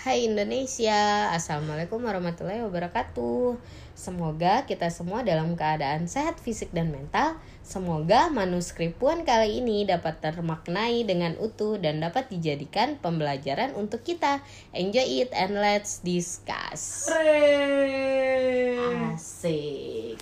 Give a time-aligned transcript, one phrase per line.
[0.00, 3.60] Hai Indonesia, Assalamualaikum warahmatullahi wabarakatuh
[3.92, 10.24] Semoga kita semua dalam keadaan sehat fisik dan mental Semoga manuskrip Puan kali ini dapat
[10.24, 14.40] termaknai dengan utuh dan dapat dijadikan pembelajaran untuk kita
[14.72, 18.80] Enjoy it and let's discuss Hooray!
[19.12, 20.16] Asik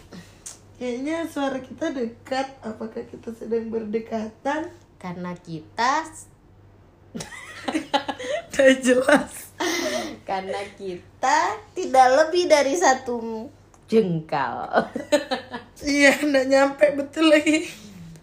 [0.74, 2.50] Kayaknya suara kita dekat.
[2.66, 4.74] Apakah kita sedang berdekatan?
[4.98, 6.02] Karena kita
[8.50, 9.47] Tidak jelas.
[10.28, 11.38] Karena kita
[11.74, 13.48] tidak lebih dari satu
[13.88, 14.68] jengkal
[15.78, 17.70] Iya, nggak nyampe betul lagi.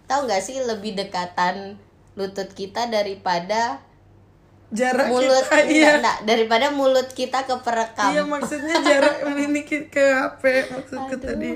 [0.05, 1.79] Tahu nggak sih lebih dekatan
[2.15, 3.79] lutut kita daripada
[4.75, 5.71] Jarak mulut kita, iya.
[5.71, 8.11] enggak, enggak, daripada mulut kita ke perekam.
[8.11, 11.21] Iya, maksudnya jarak ini ke ke HP maksudku Aduh.
[11.21, 11.51] tadi.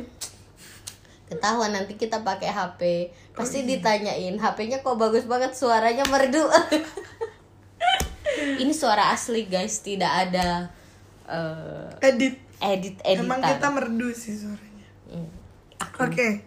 [1.29, 2.81] Ketahuan nanti kita pakai HP.
[3.35, 3.75] Oh, Pasti iya.
[3.75, 6.47] ditanyain, HP-nya kok bagus banget suaranya merdu.
[8.59, 10.69] Ini suara asli guys, tidak ada
[11.27, 12.35] eh, Edit.
[12.59, 13.25] edit editan.
[13.25, 14.87] Emang kita merdu sih suaranya.
[15.09, 15.29] Hmm,
[16.01, 16.43] Oke.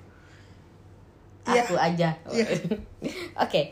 [1.42, 1.62] Iya.
[1.66, 2.10] aku aja.
[2.30, 2.46] Iya.
[3.44, 3.62] Oke.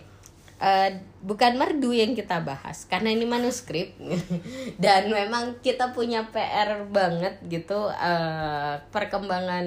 [0.60, 0.88] Eh,
[1.24, 3.96] bukan merdu yang kita bahas karena ini manuskrip
[4.82, 9.64] dan memang kita punya PR banget gitu eh, perkembangan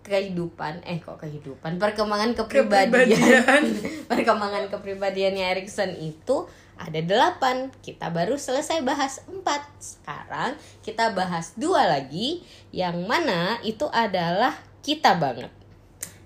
[0.00, 3.62] kehidupan eh kok kehidupan perkembangan kepribadian, Kepribadian.
[4.10, 6.48] perkembangan kepribadiannya Erikson itu
[6.80, 12.40] ada delapan kita baru selesai bahas empat sekarang kita bahas dua lagi
[12.72, 15.52] yang mana itu adalah kita banget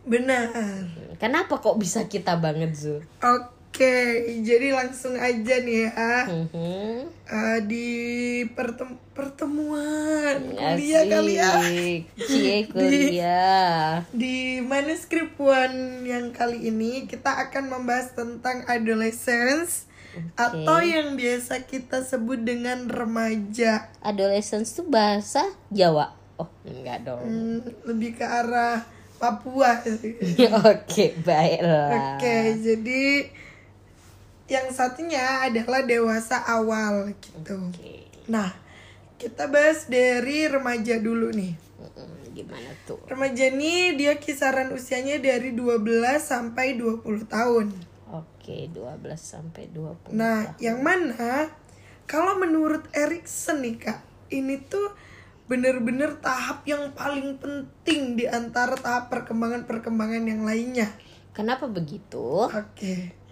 [0.04, 0.52] Benar.
[1.16, 3.00] Kenapa kok bisa kita banget Zu?
[3.24, 3.96] Oke,
[4.44, 6.28] jadi langsung aja nih ya.
[6.28, 7.08] Mhm.
[7.24, 7.88] Eh, di
[8.52, 11.56] pertem pertemuan kuliah kali ya.
[12.20, 14.04] Cie kuliah.
[14.12, 19.88] Di manuskrip One yang kali ini kita akan membahas tentang adolescence
[20.34, 23.90] atau yang biasa kita sebut dengan remaja.
[24.02, 26.14] Adolescence tuh bahasa Jawa.
[26.34, 27.22] Oh, enggak dong.
[27.22, 28.82] Hmm, lebih ke arah
[29.18, 29.80] Papua.
[30.74, 32.18] Oke, baiklah.
[32.18, 33.30] Oke, jadi
[34.50, 37.56] yang satunya adalah dewasa awal gitu.
[37.70, 38.10] Oke.
[38.28, 38.52] Nah,
[39.16, 41.54] kita bahas dari remaja dulu nih.
[42.34, 42.98] Gimana tuh?
[43.06, 47.70] Remaja ini dia kisaran usianya dari 12 sampai 20 tahun.
[48.14, 50.14] Oke, 12 sampai 20.
[50.14, 51.50] Nah, yang mana
[52.06, 54.94] kalau menurut Erikson nih Kak, ini tuh
[55.50, 60.88] bener-bener tahap yang paling penting di antara tahap perkembangan-perkembangan yang lainnya.
[61.34, 62.46] Kenapa begitu?
[62.46, 63.24] Oke.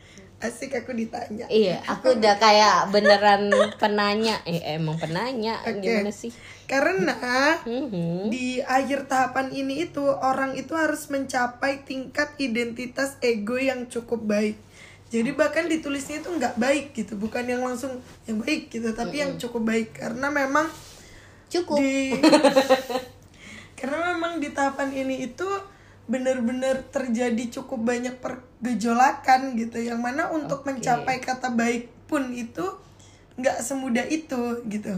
[0.42, 1.46] Asik aku ditanya.
[1.46, 3.46] Iya, aku udah kayak beneran
[3.78, 4.42] penanya.
[4.42, 5.62] Eh, emang penanya.
[5.62, 5.78] Oke.
[5.78, 6.34] Gimana sih?
[6.66, 7.14] Karena
[7.62, 8.26] Mhm.
[8.26, 14.58] di akhir tahapan ini itu orang itu harus mencapai tingkat identitas ego yang cukup baik.
[15.12, 19.36] Jadi bahkan ditulisnya itu nggak baik gitu, bukan yang langsung yang baik gitu, tapi yang
[19.36, 20.64] cukup baik karena memang
[21.52, 21.76] Cukup.
[21.76, 22.16] di
[23.78, 25.44] karena memang di tahapan ini itu
[26.08, 30.72] benar-benar terjadi cukup banyak pergejolakan gitu, yang mana untuk Oke.
[30.72, 32.64] mencapai kata baik pun itu
[33.36, 34.96] nggak semudah itu gitu.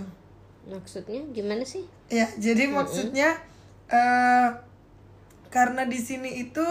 [0.71, 1.91] Maksudnya gimana sih?
[2.07, 3.35] Ya, jadi maksudnya
[3.91, 4.49] eh
[5.51, 6.67] karena di sini itu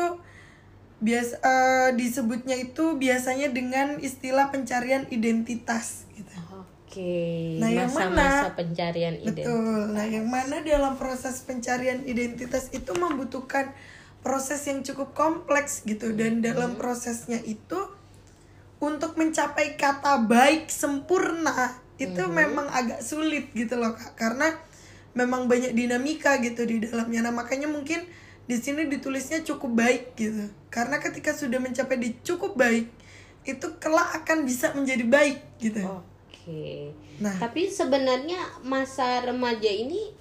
[1.03, 6.31] biasa eh, disebutnya itu biasanya dengan istilah pencarian identitas gitu.
[6.87, 7.59] Oke.
[7.59, 8.53] Nah, yang mana?
[8.55, 9.51] pencarian identitas.
[9.51, 9.81] Betul.
[9.91, 13.75] Nah, yang mana dalam proses pencarian identitas itu membutuhkan
[14.23, 17.75] proses yang cukup kompleks gitu dan dalam prosesnya itu
[18.79, 24.55] untuk mencapai kata baik sempurna itu memang agak sulit gitu loh Kak karena
[25.13, 27.29] memang banyak dinamika gitu di dalamnya.
[27.29, 28.05] Nah, makanya mungkin
[28.43, 30.51] di sini ditulisnya cukup baik gitu.
[30.67, 32.91] Karena ketika sudah mencapai di cukup baik
[33.43, 35.83] itu kelak akan bisa menjadi baik gitu.
[35.83, 36.91] Oke.
[37.19, 37.35] Nah.
[37.39, 40.11] Tapi sebenarnya masa remaja ini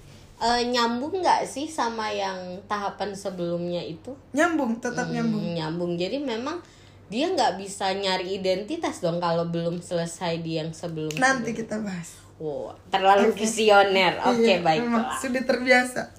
[0.42, 4.14] eh, nyambung nggak sih sama yang tahapan sebelumnya itu?
[4.34, 5.42] Nyambung, tetap nyambung.
[5.42, 5.92] Hmm, nyambung.
[5.98, 6.62] Jadi memang
[7.10, 11.14] dia nggak bisa nyari identitas dong kalau belum selesai di yang sebelum.
[11.18, 12.21] Nanti kita bahas.
[12.42, 14.18] Wow, terlalu visioner.
[14.26, 14.82] Oke, Iya, baik.
[14.82, 16.10] memang sudah terbiasa.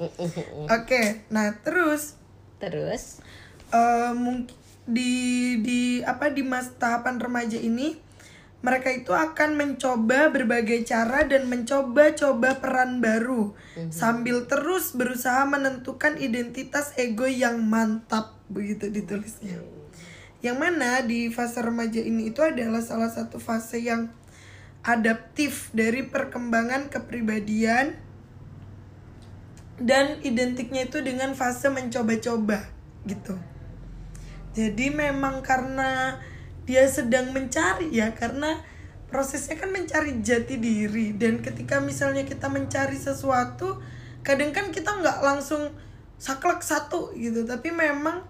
[0.72, 2.16] Oke, nah terus
[2.64, 3.20] Terus
[3.76, 4.56] eh mungkin
[4.88, 5.12] di
[5.60, 8.00] di apa di mas tahapan remaja ini
[8.64, 13.52] mereka itu akan mencoba berbagai cara dan mencoba-coba peran baru
[13.92, 19.60] sambil terus berusaha menentukan identitas ego yang mantap begitu ditulisnya.
[20.40, 24.08] Yang mana di fase remaja ini itu adalah salah satu fase yang
[24.84, 27.96] adaptif dari perkembangan kepribadian
[29.80, 32.68] dan identiknya itu dengan fase mencoba-coba
[33.08, 33.40] gitu.
[34.54, 36.20] Jadi memang karena
[36.64, 38.62] dia sedang mencari ya karena
[39.12, 43.84] prosesnya kan mencari jati diri dan ketika misalnya kita mencari sesuatu
[44.24, 45.70] kadang kan kita nggak langsung
[46.16, 48.24] saklek satu gitu tapi memang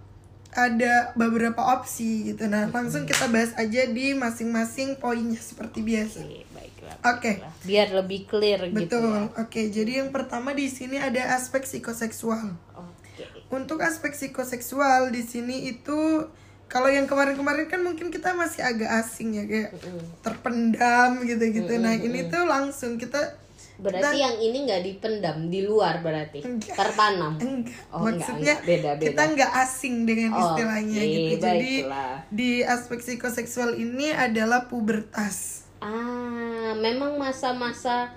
[0.55, 6.45] ada beberapa opsi gitu nah langsung kita bahas aja di masing-masing poinnya seperti biasa Oke,
[6.53, 6.95] baiklah.
[7.03, 7.31] Oke.
[7.41, 7.53] baiklah.
[7.65, 9.41] Biar lebih clear gitu betul ya.
[9.41, 13.25] oke jadi yang pertama di sini ada aspek psikoseksual Oke.
[13.51, 16.27] untuk aspek psikoseksual di sini itu
[16.71, 19.77] kalau yang kemarin-kemarin kan mungkin kita masih agak asing ya kayak
[20.25, 21.69] terpendam gitu-gitu.
[21.77, 23.37] Nah, ini tuh langsung kita
[23.73, 26.77] Berarti yang ini nggak dipendam di luar berarti Enggak.
[26.77, 27.33] tertanam.
[27.35, 28.59] enggak Oh, enggak, maksudnya enggak.
[28.63, 29.05] Beda, beda.
[29.09, 31.35] kita nggak asing dengan Oh, istilahnya oke, gitu.
[31.39, 32.13] Jadi baiklah.
[32.29, 35.65] di aspek psikoseksual ini adalah pubertas.
[35.79, 38.13] Ah, memang masa-masa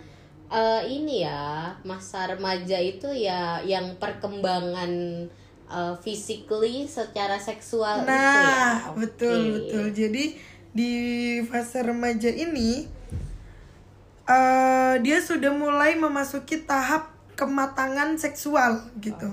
[0.46, 4.92] eh, ini ya, masa remaja itu ya yang perkembangan
[5.66, 8.14] eh, physically secara seksual itu ya.
[8.14, 9.02] Nah, Oke.
[9.02, 9.84] betul betul.
[9.90, 10.24] Jadi
[10.70, 10.92] di
[11.42, 12.84] fase remaja ini
[14.26, 19.30] eh dia sudah mulai memasuki tahap kematangan seksual gitu.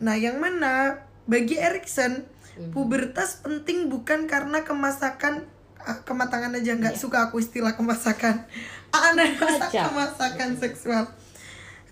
[0.00, 2.24] Nah, yang mana bagi Erikson
[2.54, 2.70] Mhm.
[2.70, 5.42] pubertas penting bukan karena kemasakan
[5.82, 8.46] ah, kematangan aja nggak suka aku istilah kemasakan.
[8.94, 9.84] Ada masa Kacau.
[9.90, 11.04] kemasakan seksual.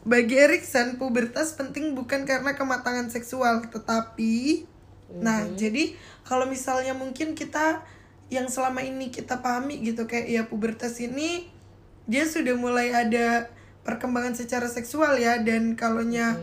[0.03, 4.65] Bagi Erikson, pubertas penting bukan karena kematangan seksual, tetapi
[5.13, 5.93] nah, jadi
[6.23, 7.83] kalau misalnya mungkin kita
[8.31, 11.51] yang selama ini kita pahami gitu kayak ya pubertas ini
[12.05, 13.47] dia sudah mulai ada
[13.83, 16.39] perkembangan secara seksual ya dan kalonya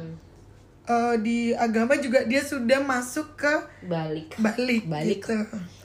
[0.85, 3.53] eh, di agama juga dia sudah masuk ke
[3.85, 4.33] balik.
[4.37, 5.21] balik, Balik.
[5.21, 5.37] gitu.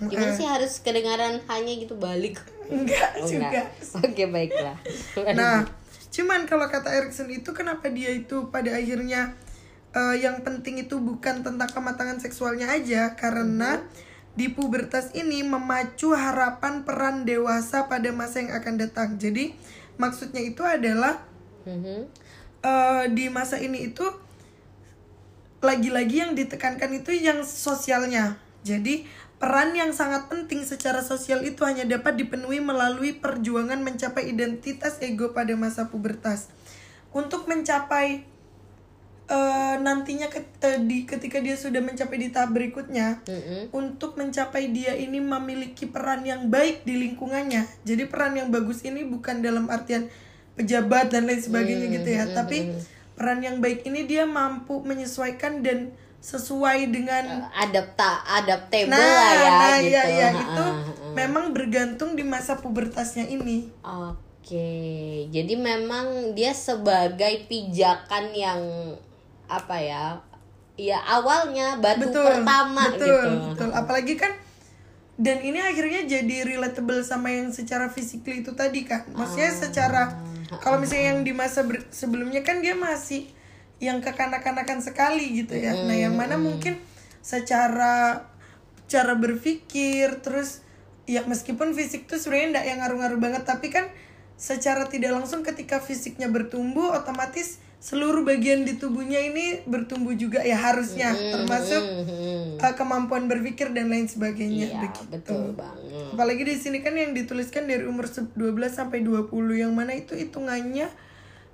[0.09, 2.41] Gimana Eh, sih harus kedengaran hanya gitu balik?
[2.65, 3.53] enggak Oh, juga.
[3.53, 3.67] enggak.
[4.01, 4.77] Oke, baiklah.
[5.37, 5.69] Nah,
[6.09, 9.37] cuman kalau kata Erikson itu kenapa dia itu pada akhirnya
[9.93, 13.85] eh, yang penting itu bukan tentang kematangan seksualnya aja karena
[14.35, 19.09] di pubertas ini memacu harapan peran dewasa pada masa yang akan datang.
[19.19, 19.55] Jadi
[19.97, 21.23] maksudnya itu adalah
[21.65, 22.11] Mhm.
[22.65, 24.05] eh, di masa ini itu
[25.65, 28.37] lagi-lagi yang ditekankan itu yang sosialnya.
[28.65, 29.09] Jadi
[29.41, 35.33] peran yang sangat penting secara sosial itu hanya dapat dipenuhi melalui perjuangan mencapai identitas ego
[35.37, 36.49] pada masa pubertas.
[37.13, 38.25] Untuk mencapai
[39.25, 40.29] eh, nantinya
[40.85, 43.73] di ketika dia sudah mencapai di tahap berikutnya, Mhm.
[43.73, 47.65] untuk mencapai dia ini memiliki peran yang baik di lingkungannya.
[47.89, 50.13] Jadi peran yang bagus ini bukan dalam artian
[50.55, 52.77] pejabat dan lain sebagainya gitu ya, tapi
[53.17, 59.51] peran yang baik ini dia mampu menyesuaikan dan sesuai dengan adapta adaptable nah, lah ya
[59.51, 59.89] nah, gitu.
[59.93, 61.13] iya, iya, Ha, itu ha, ha.
[61.13, 63.69] memang bergantung di masa pubertasnya ini.
[63.85, 64.73] Oke,
[65.29, 68.61] jadi memang dia sebagai pijakan yang
[69.61, 70.05] apa ya?
[70.75, 73.31] Ya awalnya batu pertama betul, gitu.
[73.55, 73.71] betul.
[73.71, 74.33] Apalagi kan
[75.15, 79.07] dan ini akhirnya jadi relatable sama yang secara physically itu tadi kan.
[79.15, 79.59] Maksudnya Ah.
[79.63, 80.03] secara
[80.59, 81.63] kalau misalnya yang di masa
[81.95, 83.31] sebelumnya kan dia masih
[83.79, 85.75] yang kekanak-kanakan sekali gitu ya.
[85.75, 86.79] Nah, yang mana mungkin
[87.23, 88.27] secara
[88.85, 90.61] cara berpikir terus
[91.09, 93.89] ya meskipun fisik tuh sebenarnya enggak yang ngaruh-ngaruh banget tapi kan
[94.37, 100.57] secara tidak langsung ketika fisiknya bertumbuh otomatis seluruh bagian di tubuhnya ini bertumbuh juga ya
[100.57, 102.57] harusnya termasuk Mhm.
[102.57, 105.13] uh, kemampuan berpikir dan lain sebagainya Iya, begitu.
[105.13, 106.17] betul banget.
[106.17, 110.17] Apalagi di sini kan yang dituliskan dari umur se- 12 sampai 20 yang mana itu
[110.17, 110.89] hitungannya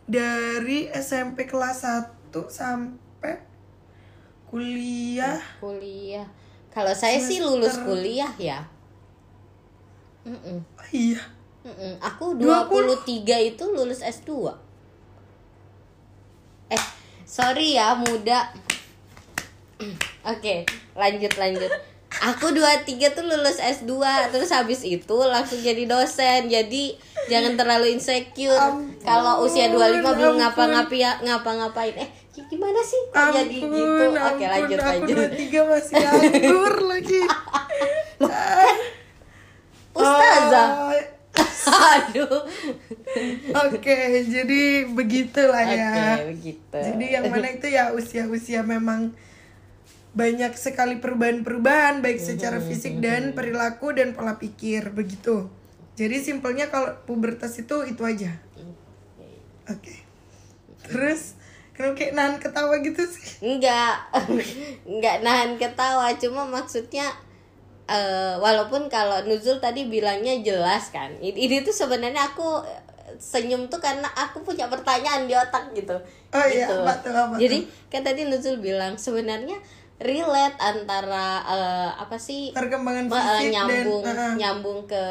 [0.07, 3.43] dari SMP kelas 1 sampai
[4.47, 5.43] kuliah.
[5.59, 6.31] Kuliah.
[6.71, 8.71] Kalau saya sih lulus kuliah ya.
[10.23, 10.63] Mm-mm.
[10.63, 11.19] Oh, iya.
[11.67, 11.99] Mm-mm.
[11.99, 13.03] Aku 23
[13.51, 14.31] itu lulus S2.
[17.31, 18.51] Sorry ya muda.
[20.35, 20.67] Oke,
[20.99, 21.71] lanjut lanjut.
[22.11, 24.03] Aku 23 tuh lulus S2
[24.35, 26.51] Terus habis itu langsung jadi dosen.
[26.51, 26.99] Jadi
[27.31, 28.59] jangan terlalu insecure.
[29.07, 31.95] Kalau usia 25 belum ngapa-ngapain ngapa-ngapain.
[32.03, 32.11] Eh
[32.51, 34.05] gimana sih kok jadi Ampun, gitu?
[34.11, 35.17] Oke ampun, lanjut aku lanjut.
[35.39, 37.21] 23 masih anggur lagi.
[40.01, 40.69] Ustazah.
[40.91, 41.20] Oh,
[41.71, 42.43] Aduh
[43.71, 45.93] Oke, jadi begitulah ya.
[46.19, 49.15] Oke begitu Jadi yang mana itu ya usia-usia memang
[50.11, 55.47] banyak sekali perubahan-perubahan baik secara fisik dan perilaku dan pola pikir begitu.
[55.95, 58.35] Jadi simpelnya kalau pubertas itu itu aja.
[59.71, 59.95] Oke.
[60.83, 61.39] Terus
[61.79, 63.39] kalau kayak nahan ketawa gitu sih.
[63.41, 64.11] Enggak,
[64.91, 67.15] enggak nahan ketawa, cuma maksudnya
[67.91, 71.11] eh walaupun kalau Nuzul tadi bilangnya jelas kan.
[71.19, 75.99] Ini, tuh sebenarnya aku eh, senyum tuh karena aku punya pertanyaan di otak gitu.
[76.31, 76.79] Oh iya, gitu.
[76.79, 77.43] tuh, apa tuh?
[77.43, 77.59] Jadi
[77.91, 79.59] kan tadi Nuzul bilang sebenarnya
[80.01, 85.05] relate antara eh, apa sih perkembangan fisik nyambung dan uh, nyambung ke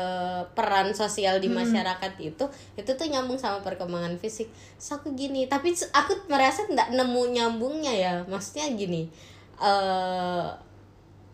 [0.58, 5.78] peran sosial di masyarakat itu itu tuh nyambung sama perkembangan fisik Terus aku gini tapi
[5.94, 9.06] aku merasa nggak nemu nyambungnya ya maksudnya gini
[9.62, 10.50] eh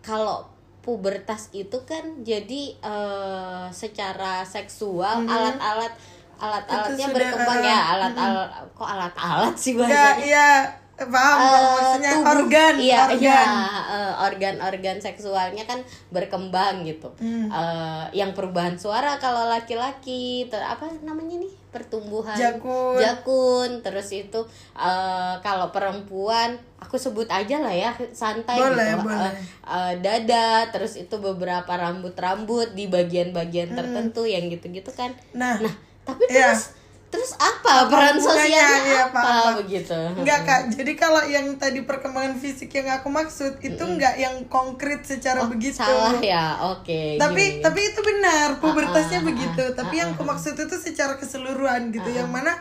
[0.04, 0.55] kalau
[0.86, 5.92] pubertas itu kan jadi eh, secara seksual alat-alat
[6.38, 10.50] alat-alatnya sudah, berkembang eh, ya alat-alat kok alat-alat sih ya bahasanya ya
[10.96, 13.20] paham Eh, maksudnya tubuh- organ iya, organ.
[13.20, 13.42] iya,
[13.90, 17.12] eh, organ-organ seksualnya kan berkembang gitu.
[17.18, 17.52] Hmm.
[17.52, 22.96] Eh, yang perubahan suara kalau laki-laki ter apa namanya nih pertumbuhan Jakun.
[22.96, 24.40] jakun terus itu
[24.74, 29.28] eh, kalau perempuan aku sebut aja lah ya santai Boleh, gitu boleh.
[29.28, 29.34] Eh,
[29.68, 35.36] eh, dada terus itu beberapa rambut-rambut di bagian-bagian tertentu yang gitu-gitu kan Hmm.
[35.36, 36.54] nah nah tapi Iya.
[36.54, 36.72] terus
[37.16, 39.54] terus apa peran sosialnya Iya, apa paham, paham.
[39.62, 44.36] begitu Enggak kak, jadi kalau yang tadi perkembangan fisik yang aku maksud itu enggak yang
[44.46, 45.80] konkret secara Oh, begitu.
[45.80, 47.62] salah ya oke Tapi gini.
[47.62, 49.64] tapi itu benar, pubertasnya Ah, ah, begitu.
[49.64, 52.52] ah, tapi ah, yang aku maksud itu secara keseluruhan gitu, yang mana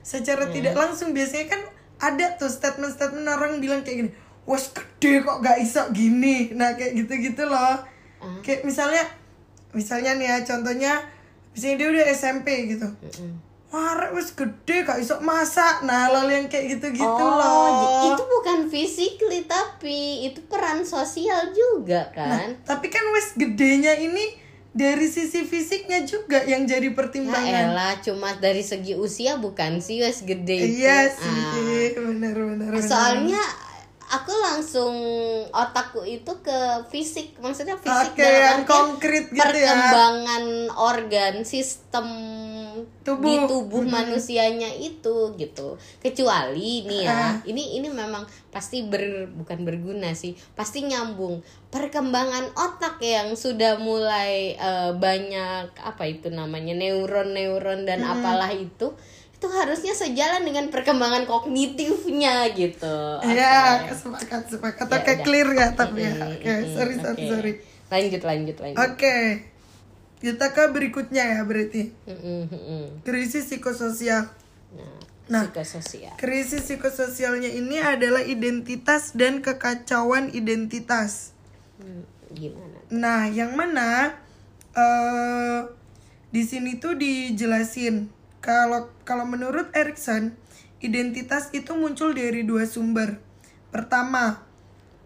[0.00, 0.52] secara Hmm.
[0.52, 1.60] tidak langsung biasanya kan
[2.02, 4.10] ada tuh statement-statement orang bilang kayak gini,
[4.42, 7.78] wes gede kok gak iso gini, nah kayak gitu-gitu loh.
[8.18, 8.38] Ah.
[8.40, 9.06] Kayak misalnya,
[9.72, 10.92] misalnya nih ya contohnya,
[11.50, 12.90] misalnya dia udah SMP gitu.
[12.90, 13.51] Mm-mm.
[13.72, 15.80] Wah, rek wes gede gak iso masak.
[15.82, 17.66] Nah, lalu yang kayak gitu-gitu oh, loh.
[17.72, 24.36] j- itu bukan physically tapi itu peran sosial juga kan Tapi kan wes gedenya ini
[24.70, 27.64] dari sisi fisiknya juga yang jadi ya pertimbangan.
[27.66, 31.08] elah cuma dari segi usia bukan sih wes gede itu Iya Ah.
[31.10, 32.70] sih, benar benar.
[32.70, 32.80] benar.
[32.82, 33.40] soalnya
[34.12, 34.94] aku langsung
[35.48, 36.58] otakku itu ke
[36.92, 39.40] fisik maksudnya fisik Oke, dalam yang artian konkret gitu ya.
[39.48, 40.44] perkembangan
[40.76, 42.06] organ sistem
[43.02, 43.24] Tubuh.
[43.24, 45.76] di tubuh manusianya itu gitu.
[45.98, 51.40] Kecuali nih ya ini ini memang pasti ber bukan berguna sih pasti nyambung.
[51.72, 58.92] Perkembangan otak yang sudah mulai eh, banyak apa itu namanya neuron-neuron dan apalah itu
[59.42, 63.98] itu harusnya sejalan dengan perkembangan kognitifnya gitu Iya, Oke.
[63.98, 64.86] sepakat sepakat.
[64.86, 65.24] Ya Oke, udah.
[65.26, 66.14] clear ya tapi ya.
[66.14, 67.26] Oke, mm, sorry sorry oke.
[67.26, 67.52] sorry.
[67.90, 69.18] lanjut lanjut lanjut Oke.
[70.22, 71.90] Kita ke berikutnya ya berarti.
[72.06, 72.86] Mm, mm, mm, mm.
[73.02, 74.30] Krisis psikososial.
[74.70, 74.94] nah,
[75.26, 75.42] Nah.
[75.50, 81.34] psikososial Krisis psikososialnya ini adalah identitas dan kekacauan identitas.
[81.82, 84.14] Hmm, gimana Nah, yang mana
[84.72, 85.66] eh
[86.30, 90.34] di sini tuh dijelasin kalau kalau menurut Erikson,
[90.82, 93.22] identitas itu muncul dari dua sumber.
[93.70, 94.42] Pertama,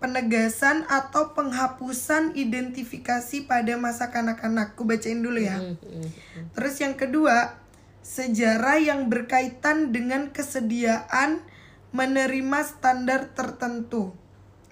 [0.00, 4.72] penegasan atau penghapusan identifikasi pada masa kanak-kanak.
[4.72, 5.60] Ku bacain dulu ya.
[5.60, 6.08] Mm, mm,
[6.56, 7.60] Terus yang kedua,
[8.00, 11.44] sejarah yang berkaitan dengan kesediaan
[11.92, 14.16] menerima standar tertentu.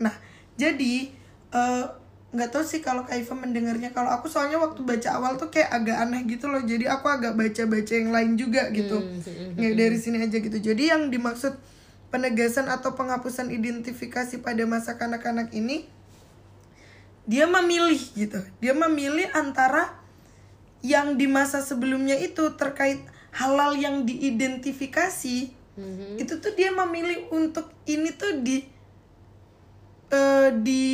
[0.01, 0.17] Nah,
[0.57, 1.13] jadi
[1.53, 1.87] eh,
[2.35, 3.95] nggak tahu sih kalau Kaifa mendengarnya.
[3.95, 6.61] Kalau aku soalnya waktu baca awal tuh kayak agak aneh gitu loh.
[6.67, 8.99] Jadi aku agak baca-baca yang lain juga gitu.
[9.55, 10.59] Nggak dari sini aja gitu.
[10.59, 11.55] Jadi yang dimaksud
[12.11, 15.87] penegasan atau penghapusan identifikasi pada masa kanak-kanak ini
[17.25, 18.43] dia memilih gitu.
[18.59, 19.95] Dia memilih antara
[20.85, 23.01] yang di masa sebelumnya itu terkait
[23.33, 26.23] halal yang diidentifikasi Mhm.
[26.23, 28.63] itu tuh dia memilih untuk ini tuh di
[30.15, 30.87] eh, di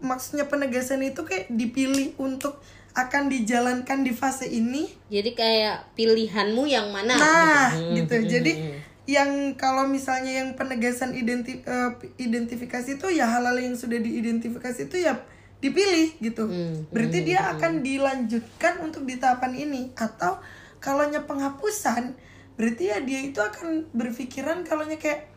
[0.00, 2.60] maksudnya penegasan itu kayak dipilih untuk
[2.96, 7.12] akan dijalankan di fase ini Jadi kayak pilihanmu yang mana?
[7.16, 8.00] nah gitu.
[8.00, 8.80] gitu Hmm, jadi hmm, hmm.
[9.06, 14.96] yang kalau misalnya yang penegasan identi eh, identifikasi itu ya halal yang sudah diidentifikasi itu
[15.04, 15.20] ya
[15.60, 20.40] dipilih gitu Hmm, berarti dia akan dilanjutkan untuk di tahapan ini atau
[20.80, 22.16] kalaunya penghapusan
[22.56, 25.28] berarti ya dia itu akan berpikiran kalaunya kayak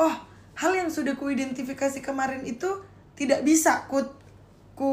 [0.00, 0.12] oh
[0.56, 2.68] hal yang sudah kuidentifikasi kemarin itu
[3.16, 4.04] tidak bisa ku
[4.72, 4.92] ku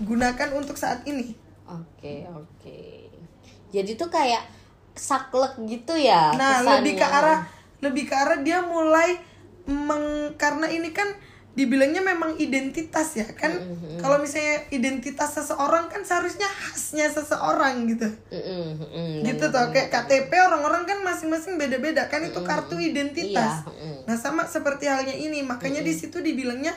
[0.00, 1.36] gunakan untuk saat ini
[1.66, 3.10] Oke, oke.
[3.68, 4.46] Jadi tuh kayak
[4.94, 6.72] saklek gitu ya Nah, kesannya.
[6.78, 7.40] lebih ke arah
[7.82, 9.18] lebih ke arah dia mulai
[9.66, 11.10] meng karena ini kan
[11.56, 13.48] dibilangnya memang identitas ya kan.
[13.56, 13.96] Mm-hmm.
[14.04, 18.12] Kalau misalnya identitas seseorang kan seharusnya khasnya seseorang gitu.
[18.28, 23.64] Mm-mm, gitu toh kayak KTP orang-orang kan masing-masing beda-beda kan itu kartu identitas.
[23.64, 24.04] Mm.
[24.04, 26.76] Nah, sama seperti halnya ini, makanya di situ dibilangnya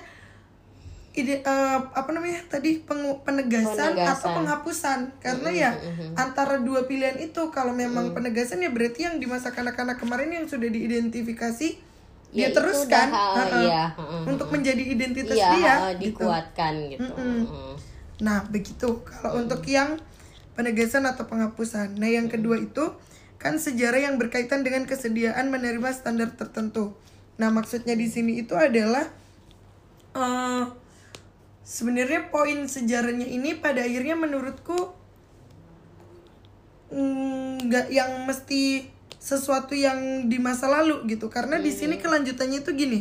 [1.12, 4.16] ide eh, apa namanya tadi pengu- penegasan, Penegasan.
[4.16, 5.70] atau penghapusan karena ya
[6.16, 10.46] antara dua pilihan itu kalau memang penegasan ya berarti yang di masa kanak-kanak kemarin yang
[10.48, 11.92] sudah diidentifikasi
[12.30, 16.22] Ya, dia teruskan udah, uh, iya, heeh, untuk menjadi identitas Iya, dia uh, gitu.
[16.22, 17.10] dikuatkan gitu.
[17.10, 17.38] Mm-mm.
[17.48, 17.74] Mm.
[18.22, 19.02] Nah, begitu.
[19.08, 19.98] Kalau untuk yang
[20.60, 21.96] penegasan atau penghapusan.
[21.96, 22.92] Nah, yang kedua itu
[23.40, 26.94] kan sejarah yang berkaitan dengan kesediaan menerima standar tertentu.
[27.40, 29.08] Nah, maksudnya di sini itu adalah
[30.12, 30.64] eh,
[31.64, 34.92] sebenarnya poin sejarahnya ini pada akhirnya menurutku
[36.92, 42.72] mm, nggak yang mesti sesuatu yang di masa lalu gitu karena di sini kelanjutannya itu
[42.72, 43.00] gini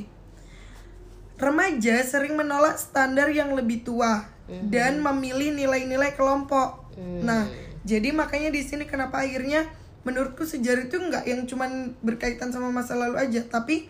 [1.39, 4.27] remaja sering menolak standar yang lebih tua
[4.65, 6.91] dan memilih nilai-nilai kelompok
[7.21, 7.47] nah
[7.83, 9.65] jadi makanya di sini kenapa akhirnya
[10.03, 13.87] menurutku sejarah itu nggak yang cuman berkaitan sama masa lalu aja tapi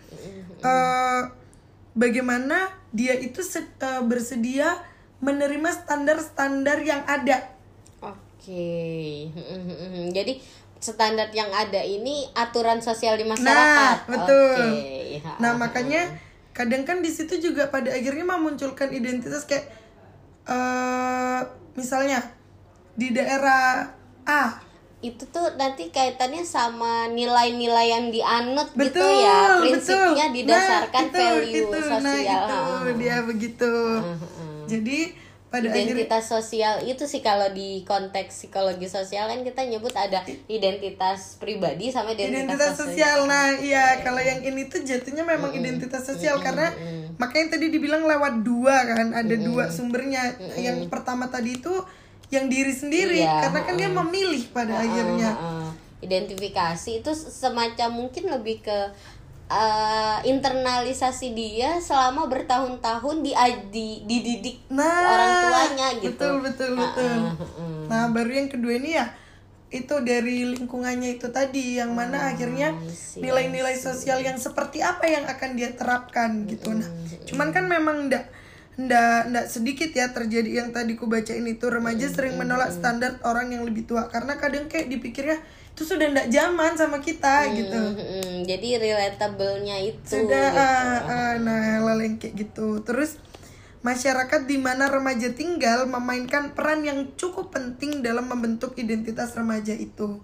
[0.61, 1.21] eh,
[1.93, 4.77] bagaimana dia itu se- eh, bersedia
[5.19, 7.59] menerima standar-standar yang ada
[8.39, 9.27] Oke.
[10.15, 10.39] Jadi
[10.79, 13.97] standar yang ada ini aturan sosial di Nah, masyarakat.
[14.07, 14.63] betul.
[14.63, 14.67] Oke.
[15.37, 16.07] Nah, makanya
[16.51, 19.69] kadang kan di situ juga pada akhirnya memunculkan identitas kayak
[20.49, 21.41] eh
[21.77, 22.19] misalnya
[22.97, 23.87] di daerah
[24.27, 24.59] A.
[24.99, 29.55] itu tuh nanti kaitannya sama nilai-nilai yang dianut gitu Betul, ya.
[29.63, 30.37] Prinsipnya betul.
[30.43, 32.03] didasarkan Nah, itu, value itu, sosial.
[32.03, 33.73] Nah, itu dia begitu.
[34.67, 34.99] Jadi
[35.49, 40.21] pada akhirnya identitas sosial itu sih kalau di konteks psikologi sosial kan kita nyebut ada
[40.45, 43.25] identitas pribadi sama identitas, identitas sosial.
[43.25, 46.69] Nah, iya kalau yang ini tuh jatuhnya memang identitas sosial karena
[47.17, 50.37] makanya tadi dibilang lewat dua kan, ada dua sumbernya.
[50.53, 51.73] Yang pertama tadi itu
[52.29, 55.33] yang diri sendiri Iya, karena kan dia memilih pada akhirnya.
[55.33, 55.69] Heeh.
[55.99, 58.77] identifikasi itu semacam mungkin lebih ke
[59.49, 63.33] eh, internalisasi dia selama bertahun-tahun di,
[63.73, 66.13] di dididik Nah, orang tuanya gitu.
[66.13, 67.13] Betul betul betul.
[67.33, 67.81] heeh.
[67.89, 69.09] Nah, baru yang kedua ini ya
[69.69, 75.29] itu dari lingkungannya itu tadi yang mana akhirnya see, nilai-nilai sosial yang seperti apa yang
[75.29, 76.73] akan dia terapkan gitu.
[76.73, 76.89] Nah,
[77.25, 78.25] cuman kan memang ndak
[78.79, 83.51] ndak ndak sedikit ya terjadi yang tadi ku bacain itu remaja sering menolak standar orang
[83.51, 85.37] yang lebih tua karena kadang kayak dipikirnya
[85.79, 87.79] itu sudah ndak zaman sama kita gitu.
[87.95, 88.43] Mm-mm.
[88.43, 90.59] Jadi relatable-nya itu sudah gitu.
[90.59, 93.15] ah, ah, nah hal yang kayak gitu terus
[93.79, 100.19] masyarakat di mana remaja tinggal memainkan peran yang cukup penting dalam membentuk identitas remaja itu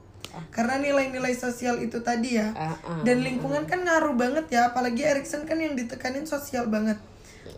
[0.52, 3.00] karena nilai-nilai sosial itu tadi ya Ah, ah.
[3.08, 7.00] dan lingkungan kan ngaruh banget ya apalagi Erikson kan yang ditekanin sosial banget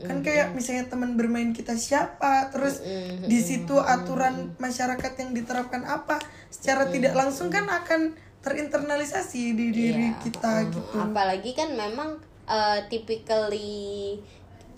[0.06, 2.86] kan kayak misalnya teman bermain kita siapa terus
[3.26, 6.22] di situ aturan masyarakat yang diterapkan apa
[6.54, 8.14] secara tidak langsung kan akan
[8.46, 10.98] terinternalisasi di diri kita gitu.
[11.02, 14.22] Apalagi kan memang eh, typically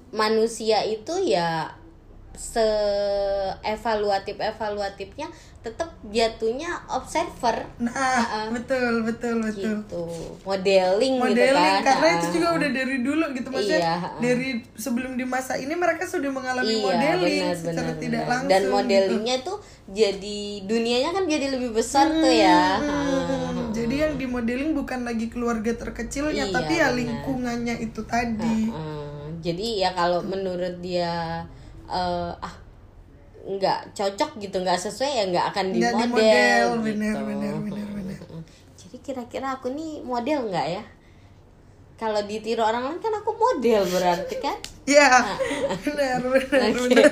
[0.10, 1.79] manusia itu ya
[2.40, 2.64] se
[3.62, 5.28] evaluatif evaluatifnya
[5.60, 9.76] tetap jatuhnya observer Nah, betul, betul, betul.
[9.76, 10.04] gitu
[10.42, 12.16] modeling, gitu Modeling kan karena Ah.
[12.16, 13.96] itu juga udah dari dulu gitu maksudnya Iya.
[14.18, 18.32] dari sebelum di masa ini mereka sudah mengalami iya modeling benar secara benar tidak benar.
[18.32, 18.48] langsung.
[18.48, 18.72] dan gitu.
[18.72, 19.58] modelingnya tuh
[19.90, 25.28] jadi dunianya kan jadi lebih besar tuh ya Hmm, jadi yang di modeling bukan lagi
[25.28, 26.96] keluarga terkecilnya Iya, tapi ya benar.
[26.96, 28.60] lingkungannya itu tadi.
[28.66, 31.44] Hmm, jadi ya kalau menurut dia
[31.90, 32.56] eh, ah
[33.42, 36.86] nggak cocok gitu nggak sesuai ya nggak akan di model, model, gitu.
[36.86, 38.20] benar, benar, benar, benar.
[38.30, 38.44] Mm.
[38.76, 40.84] jadi kira-kira aku nih model nggak ya
[41.96, 44.58] kalau ditiru orang lain kan aku model berarti kan
[44.90, 45.22] Ya,
[45.86, 47.12] benar, benar, benar.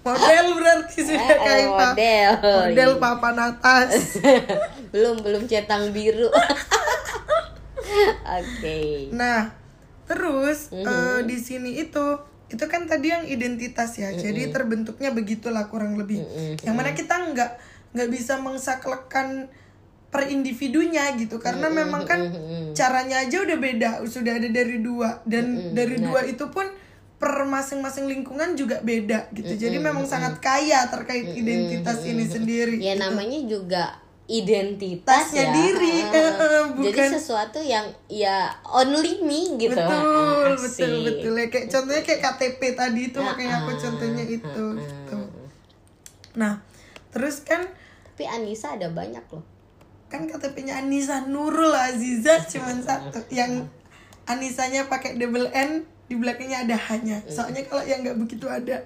[0.00, 2.30] Model berarti sudah Eh, kayak model.
[2.40, 4.16] Model papan atas.
[4.96, 6.32] belum belum centang biru
[8.40, 8.80] oke
[9.12, 9.52] Nah,
[10.04, 10.84] terus Mhm.
[10.84, 12.06] eh, di sini itu
[12.52, 14.12] itu kan tadi yang identitas ya.
[14.12, 16.20] Jadi terbentuknya begitulah kurang lebih.
[16.20, 16.68] Mhm.
[16.68, 17.50] Yang mana kita nggak
[17.96, 19.48] nggak bisa mengsaklekan
[20.12, 21.40] per individunya gitu.
[21.40, 22.20] Karena memang kan
[22.76, 23.90] caranya aja udah beda.
[24.04, 25.24] Sudah ada dari dua.
[25.24, 26.68] Dan dari dua itu pun
[27.16, 29.54] per masing-masing lingkungan juga beda gitu.
[29.56, 33.02] Jadi memang sangat kaya terkait identitas ini sendiri ya gitu.
[33.06, 35.52] namanya juga identitas Tasnya ya.
[35.52, 39.74] diri, Ah, eh, eh, jadi bukan- sesuatu yang ya only me gitu.
[39.74, 41.32] Betul Ah, betul betul.
[41.34, 45.18] Ya kayak contohnya kayak KTP tadi itu makanya aku ah, contohnya itu gitu.
[46.34, 46.62] Nah
[47.10, 47.66] terus kan
[48.06, 49.42] tapi Anissa ada banyak loh.
[50.06, 53.16] kan KTP-nya Anissa Nurul Aziza cuma satu.
[53.28, 53.64] Yang
[54.22, 57.18] Anisanya pakai double N di belakangnya ada hanya.
[57.26, 58.84] Soalnya kalau yang nggak begitu ada.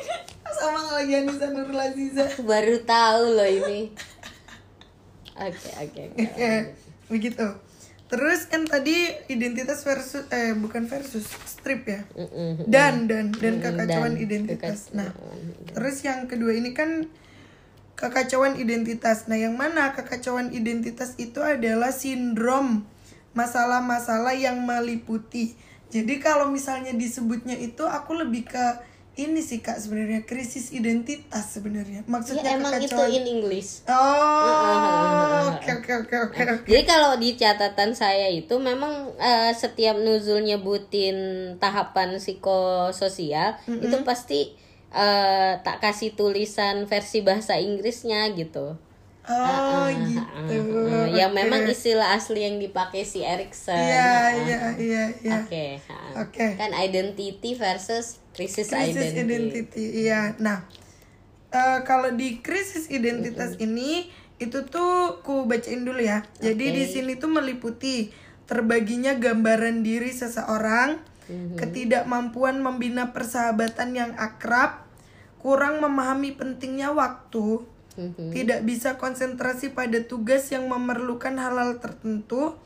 [0.58, 2.24] Sama lagi Anissa Nurul Aziza.
[2.24, 3.90] Aku baru tahu loh ini
[5.38, 6.02] oke oke
[7.12, 7.46] begitu
[8.08, 12.08] terus kan tadi identitas versus eh bukan versus strip ya
[12.64, 14.96] dan dan dan kekacauan dan identitas.
[14.96, 15.12] Nah,
[15.76, 17.12] terus yang kedua ini kan
[18.00, 19.28] kekacauan identitas.
[19.28, 22.88] Nah, yang mana kekacauan identitas itu adalah sindrom
[23.36, 25.58] masalah-masalah yang meliputi.
[25.92, 28.66] Jadi kalau misalnya disebutnya itu aku lebih ke
[29.18, 33.82] ini sih kak sebenarnya krisis identitas sebenarnya Ya, maksudnya emang itu in English.
[33.84, 40.40] oh oke oke oke oke Jadi kalau di catatan saya itu memang eh, setiap nuzul
[40.40, 41.18] nyebutin
[41.56, 44.54] tahapan psikososial itu pasti
[44.88, 48.78] eh, tak kasih tulisan versi bahasa Inggrisnya gitu.
[49.26, 50.16] oh gitu
[50.48, 51.38] Eh, yang Oke.
[51.38, 53.76] memang istilah asli yang dipakai si Erikson.
[53.76, 55.76] iya iya iya iya Oke.
[56.16, 56.46] Oke.
[56.54, 59.34] Kan identity versus krisis krisis identity.
[59.34, 60.62] identity iya nah
[61.50, 64.06] eh, kalau di krisis identitas ini
[64.38, 66.76] itu tuh ku bacain dulu ya jadi Oke.
[66.78, 68.14] di sini tuh meliputi
[68.46, 71.60] terbaginya gambaran diri seseorang Mhm.
[71.60, 74.88] ketidakmampuan membina persahabatan yang akrab
[75.44, 77.68] kurang memahami pentingnya waktu
[78.00, 78.32] Mhm.
[78.32, 82.56] tidak bisa konsentrasi pada tugas yang memerlukan hal-hal tertentu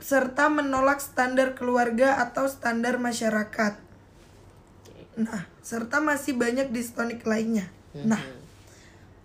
[0.00, 3.76] serta menolak standar keluarga atau standar masyarakat.
[5.20, 7.68] Nah, serta masih banyak distonik lainnya.
[7.92, 8.22] Nah,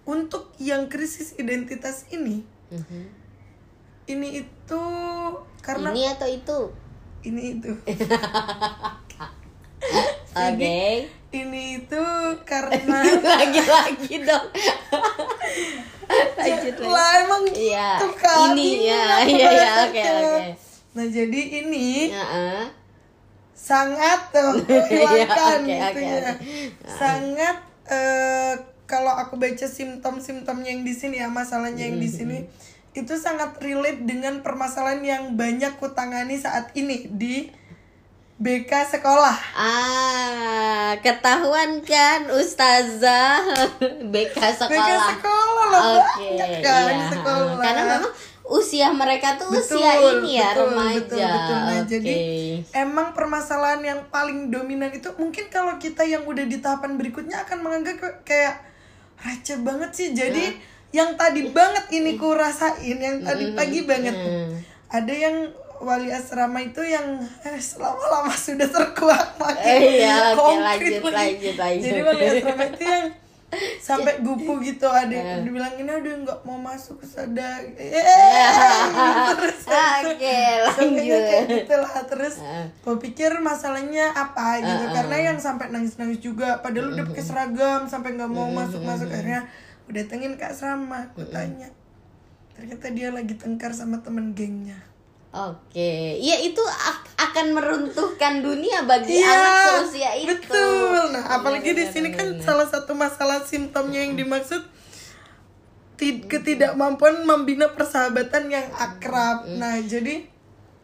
[0.04, 3.04] untuk yang krisis identitas ini, Mhm.
[4.08, 4.84] ini itu
[5.60, 6.60] karena Ini atau itu?
[7.24, 7.72] ini itu.
[10.36, 11.08] Oke.
[11.32, 12.04] Ini itu
[12.44, 13.00] karena
[13.32, 14.48] Lagi-lagi dong.
[16.38, 16.86] Lanjut lagi.
[16.86, 17.90] lah emang Iya.
[17.98, 18.52] gitu kan.
[18.52, 19.72] Ini ya, iya ya, bahasanya.
[19.82, 20.46] oke oke.
[20.94, 22.62] Nah, jadi ini Heeh.
[23.56, 26.20] Sangat tuh hilangkan oke, gitu ya.
[26.36, 26.56] oke.
[26.86, 28.54] Sangat eh,
[28.86, 32.20] kalau aku baca simptom-simptomnya yang di sini ya, masalahnya yang di Mm-hmm.
[32.20, 32.38] sini
[32.94, 37.52] itu sangat relate dengan permasalahan yang banyak kutangani saat ini di
[38.36, 39.36] BK sekolah.
[39.56, 43.40] Ah, ketahuan kan Ustazah
[44.14, 44.70] BK sekolah.
[44.70, 47.08] BK sekolah loh, Oke, banyak kan iya.
[47.10, 47.60] sekolah.
[47.60, 48.12] Karena memang
[48.46, 51.02] usia mereka tuh usia ini ya betul, remaja.
[51.02, 51.58] betul, betul.
[51.58, 51.88] Nah, Oke.
[51.90, 52.16] jadi
[52.78, 57.58] emang permasalahan yang paling dominan itu mungkin kalau kita yang udah di tahapan berikutnya akan
[57.66, 58.62] menganggap kayak
[59.18, 60.10] receh banget sih.
[60.14, 60.54] Jadi
[60.94, 64.14] yang tadi banget ini ku rasain, yang tadi pagi banget.
[64.14, 64.54] Hmm.
[64.94, 65.36] Ada yang
[65.82, 71.34] wali asrama itu yang eh, selama-lama sudah terkuak makin Eh, iya, konkret lanjut, lagi.
[71.36, 71.82] lanjut, lanjut.
[71.84, 73.06] Jadi wali asrama itu yang
[73.78, 77.62] sampai gupu gitu ada yang dibilang ini udah nggak mau masuk sada.
[79.36, 79.60] Terus
[80.06, 80.38] Oke,
[80.68, 81.50] Sampai kayak lanjut.
[81.50, 82.36] gitu lah terus
[82.80, 84.94] gue pikir masalahnya apa gitu Heeh.
[84.94, 89.08] karena yang sampai nangis nangis juga padahal udah pakai seragam sampai nggak mau masuk masuk
[89.08, 89.48] akhirnya
[89.86, 91.70] udah tengin kak sama aku tanya
[92.52, 94.80] ternyata dia lagi tengkar sama temen gengnya.
[95.30, 99.56] Oke, ya itu ak- akan meruntuhkan dunia bagi Iya, anak
[99.88, 100.28] seusia itu.
[100.30, 102.44] betul nah apalagi di Benar, sini benar, kan benar.
[102.44, 104.60] salah satu masalah simptomnya yang dimaksud
[105.96, 110.28] ti- ketidakmampuan membina persahabatan yang akrab nah jadi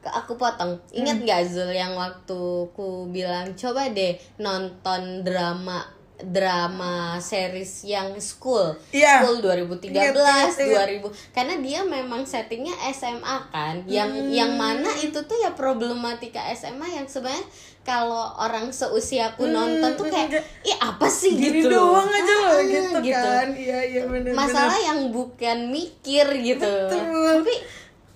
[0.01, 0.81] aku potong.
[0.81, 0.97] Hmm.
[0.97, 2.41] Ingat nggak Zul yang waktu
[2.73, 5.85] ku bilang coba deh nonton drama
[6.23, 9.21] drama series yang school Iya.
[9.21, 10.87] school 2013 Ingat, ingat, ingat.
[11.03, 14.29] 2000 karena dia memang settingnya SMA kan yang Hmm.
[14.29, 17.43] yang mana itu tuh ya problematika SMA yang sebenarnya
[17.81, 20.29] kalau orang seusiaku nonton tuh kayak
[20.61, 24.31] ih apa sih Hmm, gini gitu doang aja loh Ah, gitu, kan iya iya bener
[24.31, 27.41] masalah yang bukan mikir gitu Betul.
[27.41, 27.55] tapi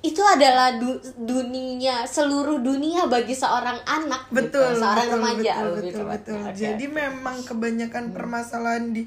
[0.05, 4.81] itu adalah du- dunia seluruh dunia bagi seorang anak betul gitu.
[4.85, 6.13] seorang betul, remaja betul lebih betul, tepatnya.
[6.13, 6.39] betul.
[6.45, 6.59] Oke.
[6.61, 9.03] jadi memang kebanyakan permasalahan di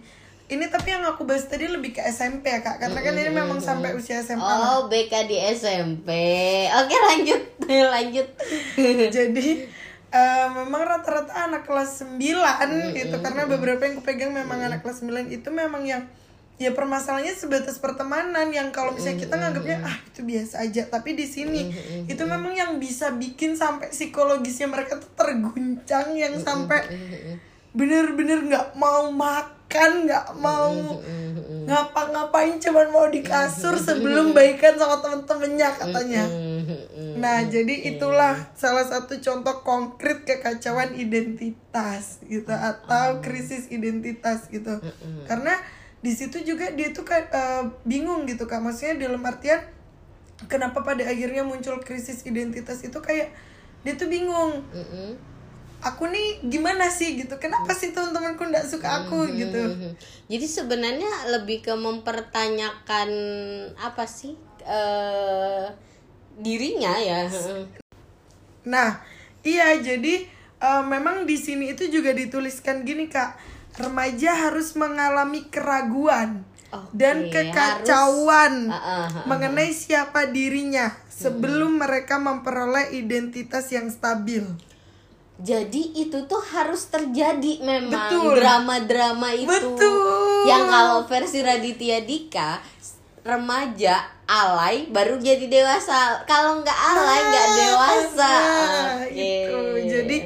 [0.49, 3.61] ini tapi yang aku bahas tadi lebih ke SMP ya kak karena kan ini memang
[3.61, 4.81] sampai usia SMA lah.
[4.81, 6.09] oh BK di SMP
[6.73, 7.43] oke lanjut
[7.95, 8.27] lanjut
[9.17, 9.49] jadi
[10.09, 12.17] eh, memang rata-rata anak kelas 9
[12.97, 16.09] gitu karena beberapa yang kupegang memang anak kelas 9 itu memang yang
[16.59, 20.83] ya permasalahannya sebatas pertemanan yang kalau misalnya kita nganggapnya ah itu biasa aja.
[20.91, 21.71] Tapi di sini
[22.11, 26.83] itu memang yang bisa bikin sampai psikologisnya mereka tuh terguncang yang sampai
[27.73, 30.99] bener-bener nggak mau makan nggak mau
[31.69, 36.25] ngapa-ngapain cuman mau di kasur sebelum baikan sama temen-temennya katanya.
[37.19, 44.81] Nah, jadi itulah salah satu contoh konkret kekacauan identitas gitu atau krisis identitas gitu.
[45.27, 45.55] Karena
[45.99, 48.63] di situ juga dia tuh kayak eh, bingung gitu Kak.
[48.63, 49.61] Maksudnya dalam artian
[50.47, 53.35] kenapa pada akhirnya muncul krisis identitas itu kayak
[53.83, 54.63] dia tuh bingung.
[54.71, 55.19] Mm-mm.
[55.79, 57.39] Aku nih gimana sih gitu.
[57.39, 59.63] Kenapa sih teman-temanku nggak suka aku gitu.
[59.63, 59.95] Mhm.
[60.27, 63.11] Jadi sebenarnya lebih ke mempertanyakan
[63.79, 64.35] apa sih
[64.67, 65.67] eh
[66.39, 67.27] dirinya ya.
[68.67, 69.03] Nah,
[69.47, 70.27] iya jadi
[70.59, 73.39] eh, memang di sini itu juga dituliskan gini kak,
[73.79, 77.33] remaja harus mengalami keraguan Oke, dan harus.
[77.33, 84.45] kekacauan Ah, ah, ah, mengenai siapa dirinya sebelum mereka memperoleh identitas yang stabil.
[85.39, 90.51] jadi itu tuh harus terjadi memang drama-drama itu Betul.
[90.51, 92.59] yang kalau versi Raditya Dika
[93.23, 99.17] remaja alay baru jadi dewasa kalau nggak alay nggak dewasa Nah, Oke.
[99.17, 99.61] itu.
[99.89, 100.17] Jadi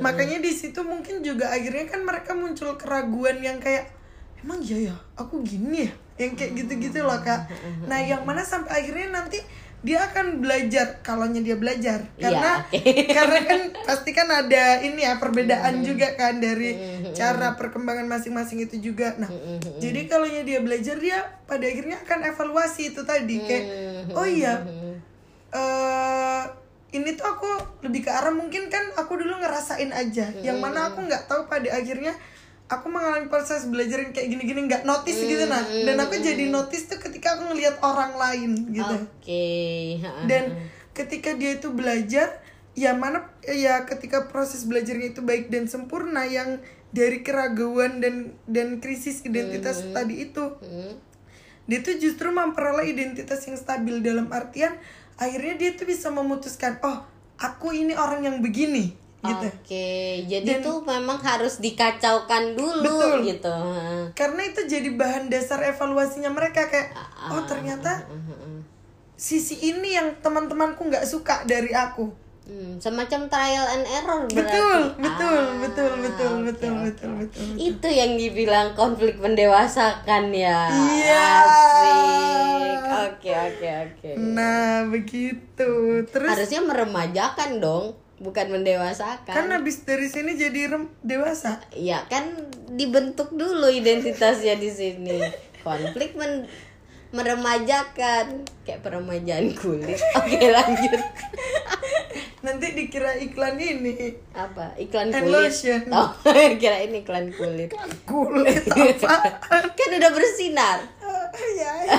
[0.00, 3.92] makanya di situ mungkin juga akhirnya kan mereka muncul keraguan yang kayak
[4.40, 5.92] emang iya ya aku gini ya
[6.24, 7.52] yang kayak gitu-gitu loh kak.
[7.84, 9.40] Nah yang mana sampai akhirnya nanti
[9.80, 12.04] dia akan belajar kalaunya dia belajar.
[12.20, 12.80] Iya, karena oke.
[13.16, 16.76] karena kan pasti kan ada ini ya perbedaan juga kan dari
[17.16, 19.16] cara perkembangan masing-masing itu juga.
[19.16, 19.32] Nah
[19.80, 23.64] jadi kalaunya dia belajar dia pada akhirnya akan evaluasi itu tadi kayak
[24.12, 24.60] oh iya
[25.50, 26.44] eh
[26.90, 27.50] ini tuh aku
[27.86, 30.28] lebih ke arah mungkin kan aku dulu ngerasain aja.
[30.42, 32.12] Yang mana aku nggak tahu pada akhirnya
[32.70, 35.58] aku mengalami proses belajar yang kayak gini-gini nggak notice gitu nah.
[35.60, 38.94] Dan aku jadi notice tuh ketika aku ngelihat orang lain gitu.
[38.94, 39.46] Oke
[39.98, 40.24] Ha-ha.
[40.24, 40.44] dan
[40.94, 42.38] ketika dia itu belajar
[42.72, 48.78] ya mana ya ketika proses belajarnya itu baik dan sempurna yang dari keraguan dan dan
[48.78, 50.94] krisis identitas tadi itu Hmm.
[51.66, 54.74] dia tuh justru memperoleh identitas yang stabil dalam artian
[55.14, 57.06] akhirnya dia tuh bisa memutuskan oh
[57.38, 59.88] aku ini orang yang begini gitu Oke,
[60.24, 63.28] jadi tuh memang harus dikacaukan dulu Betul.
[63.28, 63.56] gitu.
[64.12, 68.00] Karena itu jadi bahan dasar evaluasinya mereka kayak Ah, oh ternyata
[69.14, 72.08] sisi ini yang teman-temanku nggak suka dari aku
[72.42, 74.34] Hmm, semacam trial and error berarti.
[74.34, 76.82] betul betul Ah, betul betul oke, betul oke.
[76.82, 80.66] betul betul Itu yang dibilang konflik mendewasakan ya.
[80.66, 81.26] Iya.
[81.44, 82.80] Asik.
[82.90, 84.10] Oke, oke, oke.
[84.18, 85.70] nah begitu
[86.04, 89.32] terus Harusnya meremajakan dong, bukan mendewasakan.
[89.32, 92.36] kan habis dari sini jadi rem- dewasa Ya kan
[92.68, 95.16] dibentuk dulu identitasnya di sini.
[95.60, 96.44] Konflik men
[97.10, 99.98] meremajakan kayak peremajaan kulit.
[100.20, 101.00] Oke, lanjut.
[102.40, 104.72] nanti dikira iklan ini Apa?
[104.74, 105.52] Iklan And kulit.
[105.52, 105.80] lotion.
[105.90, 106.08] Oh,
[106.62, 107.74] kira ini iklan kulit.
[108.04, 109.12] kulit apa
[109.76, 110.78] kan udah bersinar.
[111.52, 111.98] ya ya.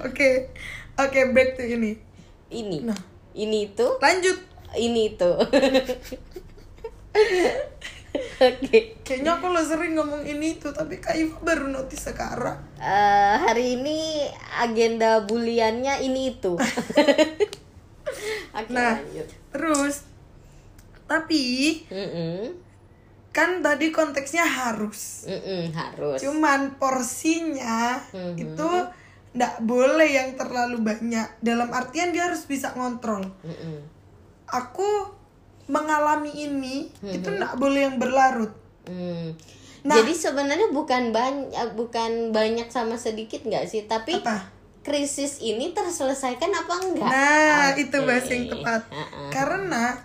[0.00, 0.50] oke
[0.96, 1.96] oke back to ini
[2.48, 2.84] Ini.
[2.84, 3.00] Nah.
[3.34, 4.38] Ini itu, lanjut
[4.76, 5.30] ini itu.
[8.36, 8.94] Oke.
[9.02, 13.74] kayaknya aku lo sering ngomong ini itu tapi kak Iva baru notice sekarang Eh, hari
[13.74, 16.54] ini agenda buliannya ini itu.
[18.54, 19.26] Oke, nah lanjut.
[19.50, 19.94] terus
[21.04, 21.42] tapi
[21.88, 22.52] Mm-mm.
[23.30, 26.16] kan tadi konteksnya harus Mm-mm, harus.
[26.20, 28.34] cuman porsinya Mhm.
[28.36, 28.68] itu
[29.34, 33.76] ndak boleh yang terlalu banyak dalam artian dia harus bisa ngontrol Mm-mm.
[34.54, 35.10] Aku
[35.66, 37.12] mengalami ini Mhm.
[37.12, 38.52] itu ndak boleh yang berlarut
[38.84, 39.32] Hmm.
[39.82, 39.96] Nah.
[39.96, 44.48] Jadi sebenarnya bukan banyak bukan banyak sama sedikit nggak sih, tapi apa
[44.80, 47.08] krisis ini terselesaikan apa enggak?
[47.08, 47.84] nah Oke.
[47.84, 49.28] itu bahasa yang tepat Uh-uh.
[49.28, 49.96] karena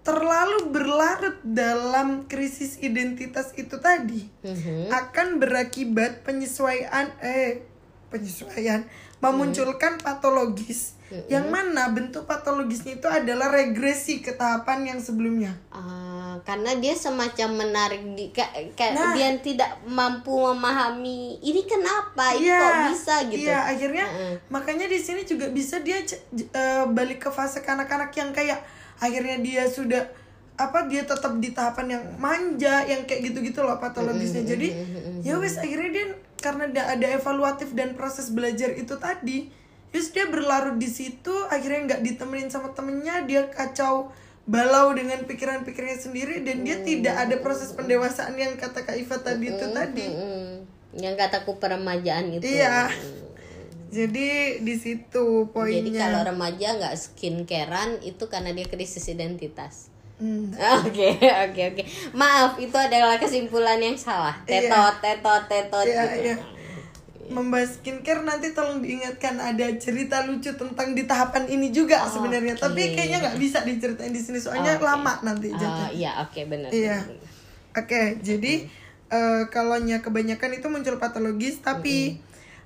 [0.00, 4.88] terlalu berlarut dalam krisis identitas itu tadi Mhm.
[4.88, 7.64] akan berakibat penyesuaian eh
[8.08, 8.84] penyesuaian
[9.18, 16.78] memunculkan patologis yang mana bentuk patologisnya itu adalah regresi ke tahapan yang sebelumnya Ah, karena
[16.78, 19.12] dia semacam menarik di kayak Nah.
[19.12, 23.42] dia tidak mampu memahami ini kenapa ini Iya, kok bisa gitu.
[23.44, 24.34] Iya, akhirnya Mm-mm.
[24.48, 28.62] makanya di sini juga bisa dia eh, balik ke fase kanak-kanak yang kayak
[28.96, 30.06] akhirnya dia sudah
[30.54, 34.44] apa dia tetap di tahapan yang manja yang kayak gitu-gitu loh patologisnya.
[34.44, 34.68] Jadi
[35.22, 39.48] ya wes akhirnya dia karena ada evaluatif dan proses belajar itu tadi,
[39.90, 44.10] terus dia berlarut di situ akhirnya nggak ditemenin sama temennya dia kacau
[44.50, 49.46] balau dengan pikiran-pikirannya sendiri dan dia tidak ada proses pendewasaan yang kata Kak Iva tadi
[49.46, 50.06] itu tadi.
[50.10, 50.66] Mm-mm.
[50.98, 52.50] Yang kataku peremajaan itu.
[52.50, 52.90] Iya.
[53.90, 55.82] Jadi di situ poinnya.
[55.86, 59.90] Jadi kalau remaja nggak skincarean itu karena dia krisis identitas.
[60.20, 60.52] Hmm.
[60.84, 61.82] Oke, oke, oke.
[62.12, 64.36] Maaf, itu adalah kesimpulan yang salah.
[64.44, 64.68] Iya.
[64.68, 65.86] Tetot, tetot, tetot.
[65.88, 66.20] Iya, gitu.
[66.20, 66.36] iya.
[67.30, 72.58] Membahas skincare nanti tolong diingatkan ada cerita lucu tentang di tahapan ini juga sebenarnya.
[72.58, 74.84] Tapi kayaknya nggak bisa diceritain di sini soalnya Oke.
[74.84, 75.88] lama nanti Ah, jatuh.
[75.94, 76.70] iya, oke, benar.
[76.74, 76.98] Iya.
[77.70, 78.66] Oke, jadi
[79.10, 82.18] eh kalaunya kebanyakan itu muncul patologis, tapi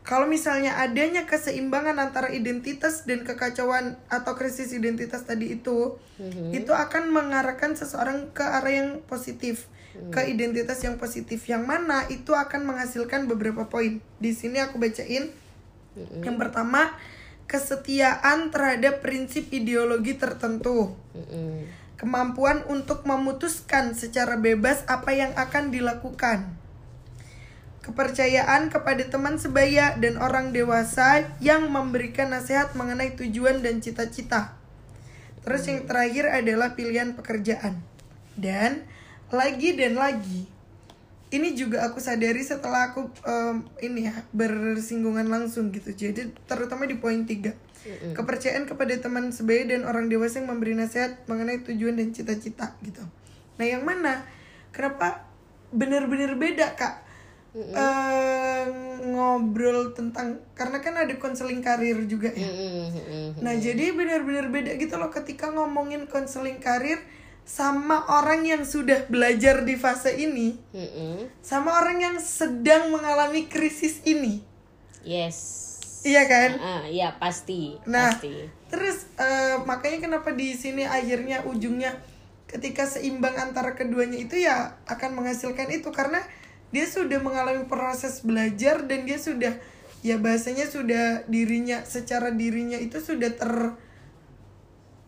[0.04, 5.96] kalau misalnya adanya keseimbangan antara identitas dan kekacauan atau krisis identitas tadi itu,
[6.52, 12.34] itu akan mengarahkan seseorang ke arah yang positif, ke identitas yang positif, yang mana itu
[12.34, 14.02] akan menghasilkan beberapa poin.
[14.18, 15.30] Di sini aku bacain.
[15.94, 16.90] Yang pertama,
[17.46, 21.70] kesetiaan terhadap prinsip ideologi tertentu Mm-mm.
[21.94, 26.58] kemampuan untuk memutuskan secara bebas apa yang akan dilakukan.
[27.84, 34.56] Kepercayaan kepada teman sebaya dan orang dewasa yang memberikan nasihat mengenai tujuan dan cita-cita.
[35.44, 37.84] Terus yang terakhir adalah pilihan pekerjaan.
[38.34, 38.86] dan
[39.32, 40.44] lagi dan lagi.
[41.34, 45.90] Ini juga aku sadari setelah aku em, ini ya bersinggungan langsung gitu.
[45.90, 51.20] Jadi terutama di poin 3 kepercayaan kepada teman sebaya dan orang dewasa yang memberi nasihat
[51.28, 53.04] mengenai tujuan dan cita-cita gitu.
[53.60, 54.24] Nah yang mana?
[54.72, 55.28] Kenapa
[55.74, 57.04] benar-benar beda kak?
[57.54, 58.66] Eh,
[59.14, 62.50] ngobrol tentang karena kan ada konseling karir juga ya.
[62.50, 63.38] Mm-mm.
[63.46, 66.98] Nah, jadi benar-benar beda gitu loh ketika ngomongin konseling karir
[67.44, 71.28] sama orang yang sudah belajar di fase ini, Mm-mm.
[71.44, 74.40] sama orang yang sedang mengalami krisis ini.
[75.04, 75.64] yes
[76.04, 76.50] Iya kan?
[76.60, 81.96] Ah, ya pasti Nah, pasti terus eh, makanya kenapa di sini akhirnya ujungnya
[82.44, 86.20] ketika seimbang antara keduanya itu ya akan menghasilkan itu karena
[86.74, 89.56] dia sudah mengalami proses belajar dan dia sudah
[90.04, 93.52] ya bahasanya sudah dirinya secara dirinya itu sudah ter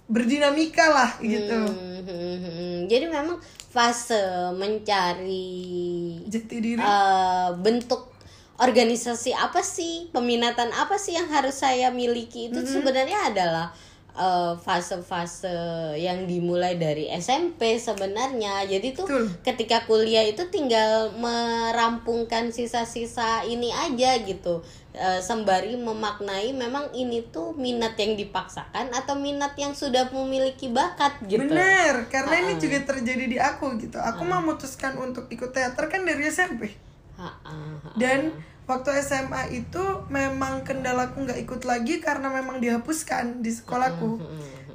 [0.07, 1.59] berdinamika lah gitu.
[1.67, 4.23] Hmm, jadi memang fase
[4.57, 6.81] mencari Jati diri.
[6.81, 8.15] eh, bentuk
[8.57, 13.69] organisasi apa sih peminatan apa sih yang harus saya miliki itu sebenarnya adalah
[14.17, 15.53] eh, fase-fase
[16.01, 19.25] yang dimulai dari SMP sebenarnya jadi tuh Betul.
[19.45, 24.65] ketika kuliah itu tinggal merampungkan sisa-sisa ini aja gitu
[24.97, 31.21] Eh, sembari memaknai memang ini tuh minat yang dipaksakan atau minat yang sudah memiliki bakat
[31.29, 34.01] gitu Bener, karena ini juga terjadi di aku gitu.
[34.01, 36.73] Aku memutuskan untuk ikut teater kan dari SMP.
[37.21, 37.93] Ha-ha, ha-ha.
[37.93, 44.17] Dan waktu SMA itu memang kendalaku nggak ikut lagi karena memang dihapuskan di sekolahku.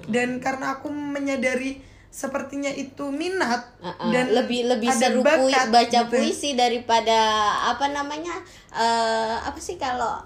[0.05, 1.81] Dan karena aku menyadari
[2.11, 6.11] sepertinya itu minat Uh-uh, dan lebih lebih ada seru pui- baca gitu.
[6.11, 7.15] puisi daripada
[7.71, 8.35] apa namanya
[8.69, 10.19] eh apa sih kalau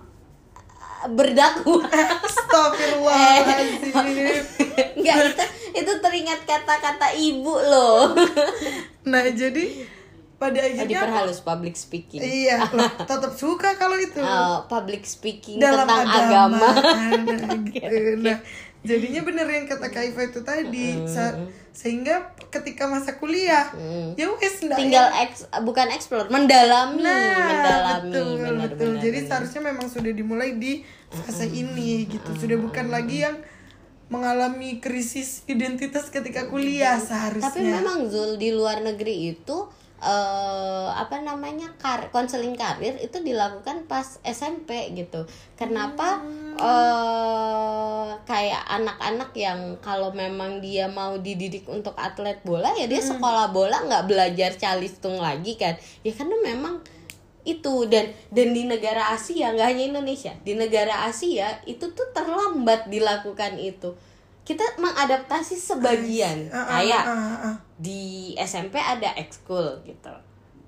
[0.66, 1.86] eh, berdakwah
[2.26, 3.94] Astagfirullahaladzim.
[4.98, 5.46] Enggak itu
[5.78, 8.12] itu teringat kata-kata ibu loh.
[9.06, 9.86] Nah jadi
[10.36, 12.20] pada akhirnya diperhalus public speaking.
[12.20, 14.18] Iya loh, tetap suka kalau itu.
[14.18, 17.98] Eh, public speaking dalam tentang agama, agama, Nah, gitu.
[18.20, 18.38] Nah,
[18.86, 21.36] jadinya bener yang kata Kak Iva itu tadi Sa-
[21.72, 22.16] sehingga
[22.48, 23.68] ketika masa kuliah
[24.16, 28.90] ya wes tinggal eks bukan explore mendalami Nah, mendalami betul, benar betul.
[28.94, 29.28] benar, Jadi benar.
[29.28, 30.74] seharusnya memang sudah dimulai di
[31.12, 32.32] fase ini gitu.
[32.32, 33.36] Sudah bukan lagi yang
[34.06, 37.50] mengalami krisis identitas ketika kuliah seharusnya.
[37.50, 39.58] Tapi memang Zul di luar negeri itu
[40.06, 45.26] eh apa namanya kar konseling karir itu dilakukan pas SMP gitu.
[45.58, 46.22] Kenapa
[46.62, 53.50] eh kayak anak-anak yang kalau memang dia mau dididik untuk atlet bola ya dia sekolah
[53.50, 55.74] bola nggak belajar calistung lagi kan.
[56.06, 56.86] Ya karena memang
[57.46, 62.90] itu dan dan di negara Asia nggak hanya Indonesia di negara Asia itu tuh terlambat
[62.90, 63.94] dilakukan itu
[64.46, 66.54] kita mengadaptasi sebagian.
[66.54, 67.56] Ah, ah, kayak ah, ah, ah.
[67.82, 70.14] di SMP ada ekskul gitu.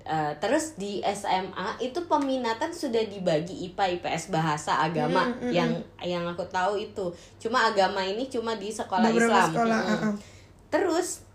[0.07, 5.29] Eh, terus di SMA itu peminatan sudah dibagi IPA IPS bahasa agama.
[5.29, 7.05] Hmm, yang yang aku tahu itu.
[7.37, 9.49] Cuma agama ini cuma di sekolah Beberapa Islam.
[9.53, 9.93] sekolah, Mm-mm.
[9.93, 10.13] ah, ah.
[10.73, 11.27] terus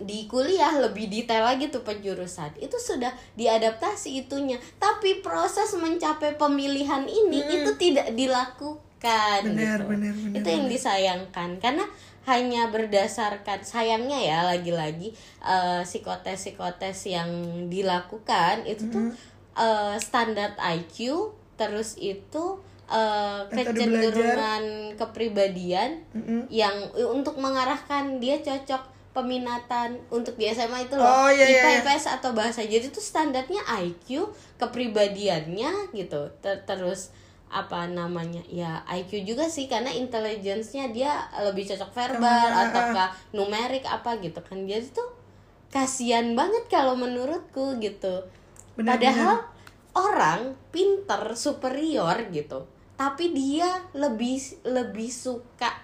[0.00, 2.56] di kuliah lebih detail lagi tuh penjurusan.
[2.56, 4.56] Itu sudah diadaptasi itunya.
[4.80, 8.91] Tapi proses mencapai pemilihan ini itu tidak dilakukan
[9.42, 9.90] Benar, gitu.
[9.90, 11.84] benar, benar, itu yang disayangkan karena
[12.22, 15.10] hanya berdasarkan sayangnya ya lagi-lagi
[15.42, 17.26] eh, psikotes psikotes yang
[17.66, 19.10] dilakukan itu tuh
[19.58, 22.58] eh, standar IQ terus itu
[22.92, 24.62] Metode kecenderungan
[25.00, 26.44] kepribadian Mm-mm.
[26.52, 26.76] yang
[27.08, 31.80] untuk mengarahkan dia cocok peminatan untuk di SMA itu loh Oh, iya, iya, IPA iya.
[31.84, 37.12] IPS atau bahasa jadi itu standarnya IQ kepribadiannya gitu Ter- terus
[37.52, 43.08] apa namanya ya IQ juga sih karena intelligence-nya dia lebih cocok verbal Ah, ah, ataukah
[43.36, 44.64] numerik apa gitu kan.
[44.64, 45.08] Jadi tuh
[45.68, 48.24] kasihan banget kalau menurutku gitu.
[48.72, 49.36] Benar, padahal
[49.92, 52.64] orang pinter superior gitu.
[52.96, 55.81] Tapi dia lebih lebih suka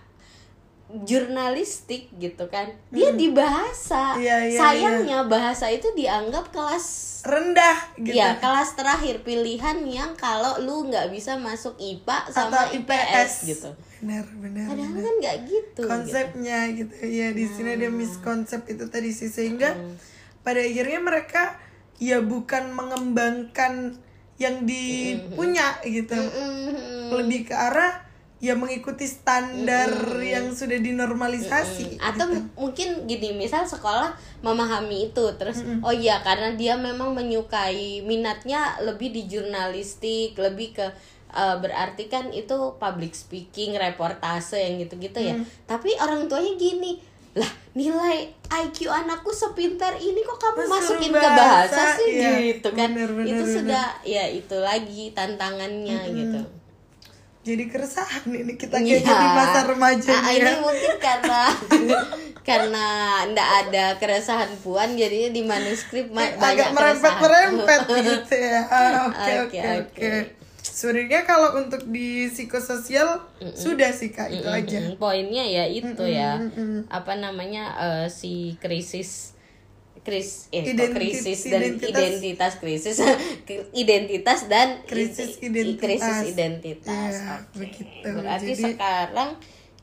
[0.89, 4.21] jurnalistik gitu kan dia di bahasa Hmm.
[4.21, 6.87] Iya, iya, sayangnya bahasa itu dianggap kelas
[7.21, 8.15] rendah gitu.
[8.15, 13.71] ya kelas terakhir pilihan yang kalau lu nggak bisa masuk IPA sama Atau IPS, gitu
[13.99, 14.65] Benar, benar.
[14.67, 15.05] padahal benar.
[15.05, 17.99] kan nggak gitu konsepnya gitu ya di sini ada Hmm.
[17.99, 19.77] miskonsep itu tadi sih sehingga
[20.41, 21.59] pada akhirnya mereka
[21.99, 23.99] ya bukan mengembangkan
[24.39, 27.11] yang dipunya gitu Mm-mm.
[27.13, 28.08] lebih ke arah
[28.39, 29.91] ya mengikuti standar
[30.23, 31.99] yang sudah dinormalisasi.
[31.99, 32.39] Atau gitu.
[32.55, 34.15] mungkin gini misal sekolah
[34.47, 40.87] memahami itu terus oh iya karena dia memang menyukai minatnya lebih di jurnalistik lebih ke
[41.35, 45.35] eh, berarti kan itu public speaking reportase yang gitu-gitu ya.
[45.67, 47.03] Tapi orang tuanya gini
[47.37, 52.11] lah nilai IQ anakku sepintar ini kok kamu Mas, masukin suruh ke bahasa bahasa, sih?
[52.19, 52.31] Iya.
[52.55, 52.91] gitu kan.
[52.95, 53.55] Bener, bener, itu bener.
[53.61, 56.58] sudah ya itu lagi tantangannya gitu
[57.41, 58.99] jadi keresahan ini kita Iya.
[58.99, 60.55] kayaknya di masa remaja Ah, nih ini ya.
[60.59, 61.41] mungkin karena
[62.49, 62.87] karena
[63.27, 68.61] ndak ada keresahan puan jadinya di manuskrip agak merempet merempet gitu ya.
[68.69, 70.11] Ah, oke Oke, oke
[70.61, 73.19] sebenarnya kalau untuk di psikososial
[73.51, 74.79] sudah sih kak itu aja.
[74.81, 76.39] Mm, poinnya ya itu ya.
[76.87, 79.35] Apa namanya eh, si krisis
[80.09, 81.93] kris eh kok Identit- krisis dan identitas.
[81.93, 82.97] identitas krisis
[83.77, 85.85] identitas dan Krisis identitas.
[86.01, 87.55] krisis identitas Ya, Oke.
[87.61, 88.09] begitu.
[88.09, 89.31] berarti Jadi- sekarang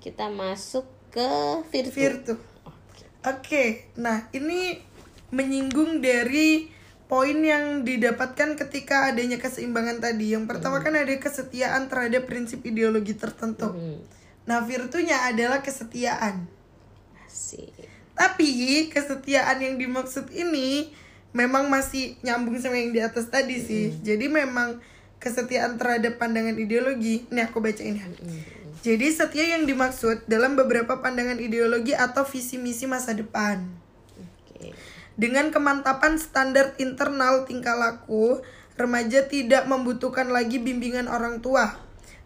[0.01, 1.29] kita masuk ke
[1.69, 2.33] virtu, Virtu.
[3.23, 4.77] Oke, nah ini
[5.29, 6.69] menyinggung dari
[7.05, 10.33] poin yang didapatkan ketika adanya keseimbangan tadi.
[10.33, 13.69] Yang pertama kan ada kesetiaan terhadap prinsip ideologi tertentu.
[13.69, 14.01] Hmm,
[14.43, 16.45] Nah, virtunya adalah kesetiaan.
[17.25, 17.73] asik.
[18.15, 20.89] Tapi kesetiaan yang dimaksud ini
[21.35, 23.91] memang masih nyambung sama yang di atas tadi sih.
[23.99, 24.79] Jadi memang
[25.19, 27.27] kesetiaan terhadap pandangan ideologi.
[27.27, 28.07] Ini aku bacain ya.
[28.85, 33.65] Jadi setia yang dimaksud dalam beberapa pandangan ideologi atau visi misi masa depan.
[35.15, 38.43] Dengan kemantapan standar internal tingkah laku,
[38.75, 41.84] remaja tidak membutuhkan lagi bimbingan orang tua.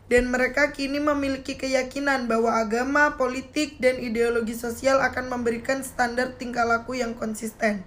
[0.10, 6.66] Dan mereka kini memiliki keyakinan bahwa agama, politik, dan ideologi sosial akan memberikan standar tingkah
[6.66, 7.86] laku yang konsisten.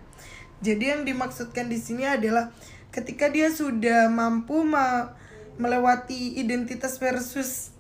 [0.63, 2.55] Jadi yang dimaksudkan di sini adalah
[2.95, 5.11] ketika dia sudah mampu me-
[5.59, 7.75] melewati identitas versus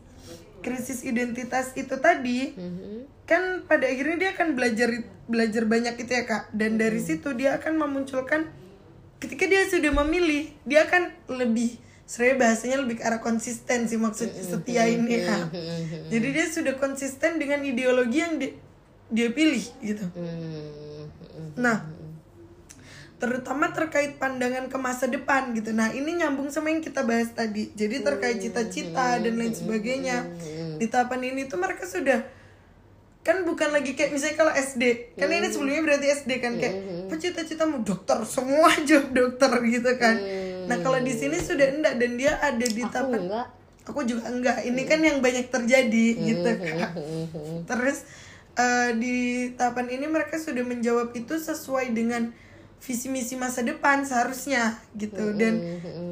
[0.66, 3.22] krisis identitas itu tadi, Mhm.
[3.22, 4.90] kan pada akhirnya dia akan belajar
[5.30, 8.50] belajar banyak itu ya kak dan dari situ dia akan memunculkan
[9.22, 14.28] ketika dia sudah memilih dia akan lebih sebenarnya bahasanya lebih ke arah konsisten sih maksud
[14.28, 15.42] setia ini kak.
[16.08, 18.54] Jadi dia sudah konsisten dengan ideologi yang di-
[19.08, 20.04] dia pilih gitu.
[20.08, 21.04] Hmm,
[21.54, 21.84] nah
[23.18, 25.70] terutama terkait pandangan ke masa depan gitu.
[25.70, 27.70] Nah ini nyambung sama yang kita bahas tadi.
[27.70, 30.26] Jadi terkait cita-cita dan lain sebagainya.
[30.74, 32.18] Di tahapan ini tuh mereka sudah
[33.22, 34.82] kan bukan lagi kayak misalnya kalau SD
[35.14, 36.74] kan ini sebelumnya berarti SD kan kayak
[37.06, 37.76] apa cita-citamu?
[37.80, 40.18] Dokter semua job dokter gitu kan
[40.64, 43.46] nah kalau di sini sudah enggak dan dia ada di aku enggak.
[43.82, 44.62] Aku juga enggak.
[44.62, 46.92] Ini kan yang banyak terjadi gitu kak.
[47.66, 48.06] terus
[48.54, 49.16] eh, di
[49.52, 52.30] tahapan ini mereka sudah menjawab itu sesuai dengan
[52.78, 55.34] visi misi masa depan seharusnya gitu.
[55.34, 55.54] Dan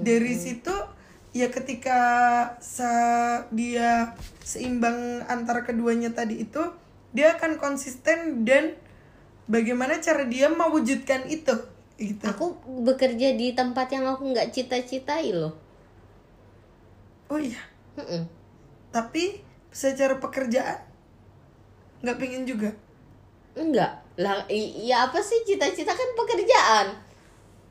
[0.02, 0.74] dari situ
[1.30, 1.98] ya ketika
[2.58, 6.62] sa- dia seimbang antara keduanya tadi itu
[7.10, 8.74] dia akan konsisten dan
[9.46, 11.54] bagaimana cara dia mewujudkan itu
[12.00, 12.24] gitu.
[12.24, 15.52] Aku bekerja di tempat yang aku nggak cita-citai loh.
[17.30, 17.60] Oh iya.
[18.00, 18.22] Mm-mm.
[18.90, 20.78] tapi secara pekerjaan?
[22.00, 22.70] Nggak pengen juga?
[23.54, 25.92] Enggak lah iya apa sih cita-cita?
[25.92, 26.86] Kan pekerjaan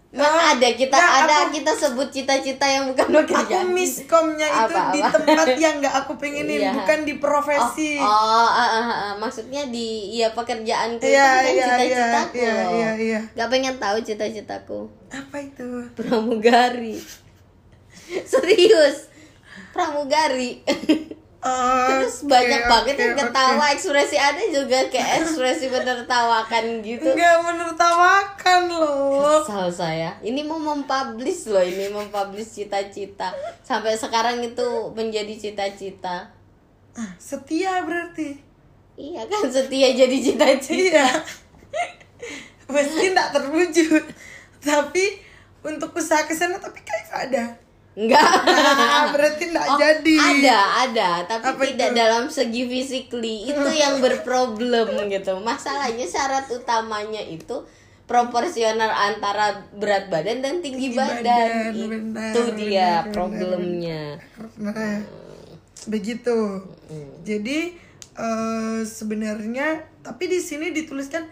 [0.09, 4.73] Nah, ada kita nggak, ada aku- kita sebut cita-cita yang bukan aku pekerjaan miskomnya itu
[4.73, 5.13] Apa, di apa?
[5.13, 6.73] tempat yang nggak aku pengenin Iya.
[6.73, 9.13] bukan di profesi Oh, oh, ah, ah, ah.
[9.15, 13.19] maksudnya di ya pekerjaanku itu Iya, bukan iya, cita-citaku iya, iya, iya.
[13.35, 14.79] Gak pengen tahu cita-citaku.
[15.09, 16.97] apa itu Pramugari.
[18.25, 19.13] Serius.
[19.69, 20.65] Pramugari.
[21.39, 27.15] Terus oke, banyak oke, banget yang ketawa ekspresi ada juga kayak ekspresi menertawakan gitu.
[27.15, 30.11] nggak menertawakan loh Kesal saya.
[30.19, 33.31] Ini mau mempublish loh, ini mempublish cita-cita.
[33.63, 36.27] Sampai sekarang itu menjadi cita-cita.
[36.99, 38.35] Ah, setia berarti
[38.99, 40.75] Iya kan setia jadi cita-cita.
[40.75, 41.07] iya
[42.69, 44.03] meski nggak terwujud
[44.59, 45.23] tapi
[45.63, 47.43] untuk usaha ke sana tapi kayak ada
[47.99, 48.23] Enggak.
[48.47, 51.99] nah, berarti nggak Oh, jadi Ada, ada, tapi Apa tidak itu?
[51.99, 53.37] dalam segi physically.
[53.51, 55.35] Itu yang berproblem gitu.
[55.43, 57.59] Masalahnya syarat utamanya itu
[58.07, 61.21] proporsional antara berat badan dan tinggi, Tinggi badan.
[61.21, 64.03] badan, Itu benar, dia benar, problemnya.
[64.57, 64.97] Nah,
[65.85, 66.37] begitu.
[67.21, 67.75] Jadi
[68.15, 69.67] eh, sebenarnya
[70.01, 71.27] tapi di sini dituliskan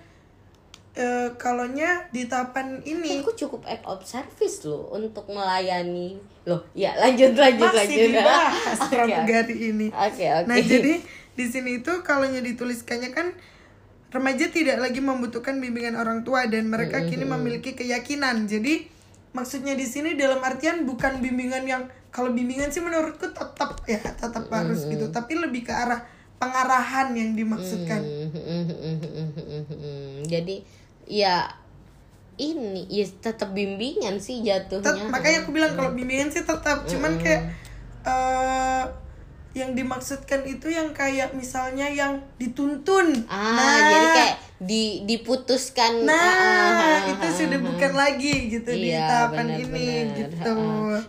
[1.37, 6.17] kalaunya di tahapan ini Aku cukup act of service loh untuk melayani.
[6.49, 8.11] Loh, ya lanjut lanjut masih lanjut.
[8.17, 9.87] dibahas Oke, pramugari ini.
[9.93, 10.47] Oke, oke.
[10.49, 10.93] Nah, jadi
[11.37, 13.29] di sini itu kalaunya dituliskannya kan
[14.09, 18.49] remaja tidak lagi membutuhkan bimbingan orang tua dan mereka kini memiliki keyakinan.
[18.49, 18.87] Jadi
[19.35, 24.49] maksudnya di sini dalam artian bukan bimbingan yang kalau bimbingan sih menurutku tetap ya tetap
[24.49, 26.01] harus gitu, tapi lebih ke arah
[26.41, 28.01] pengarahan yang dimaksudkan.
[30.25, 30.76] Jadi
[31.07, 31.47] ya
[32.37, 35.09] ini ya tetap bimbingan sih Tet- jatuhnya.
[35.09, 37.49] makanya aku bilang kalau bimbingan sih tetap cuman kayak
[38.03, 38.83] eh
[39.55, 46.37] yang dimaksudkan itu yang kayak misalnya yang dituntun ah jadi kayak di diputuskan nah ah,
[46.37, 47.65] ah, ah, itu ah, sudah ah.
[47.65, 50.17] bukan lagi gitu di Iya, tahapan benar, ini benar.
[50.19, 50.55] gitu.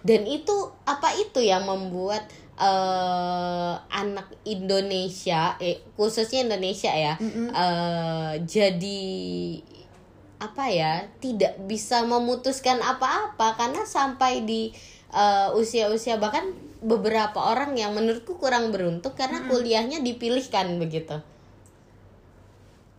[0.01, 2.25] Dan itu apa itu yang membuat
[2.57, 9.05] eh, anak Indonesia, eh, khususnya Indonesia ya, eh, jadi
[10.39, 14.71] apa ya tidak bisa memutuskan apa-apa karena sampai di
[15.11, 21.19] eh, usia-usia bahkan beberapa orang yang menurutku kurang beruntung karena kuliahnya dipilihkan begitu.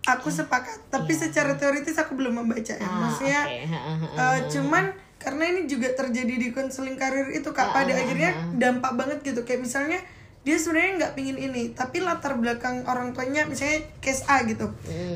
[0.10, 2.82] aku sepakat tapi secara teoritis aku belum membaca ya.
[2.82, 3.58] Ah, maksudnya oke.
[3.70, 4.08] Ha-ha.
[4.18, 4.86] eh, cuman
[5.22, 9.62] karena ini juga terjadi di konseling karir itu kak pada akhirnya dampak banget gitu kayak
[9.62, 10.00] misalnya
[10.48, 14.72] dia sebenarnya nggak pingin ini tapi latar belakang orang tuanya misalnya case A gitu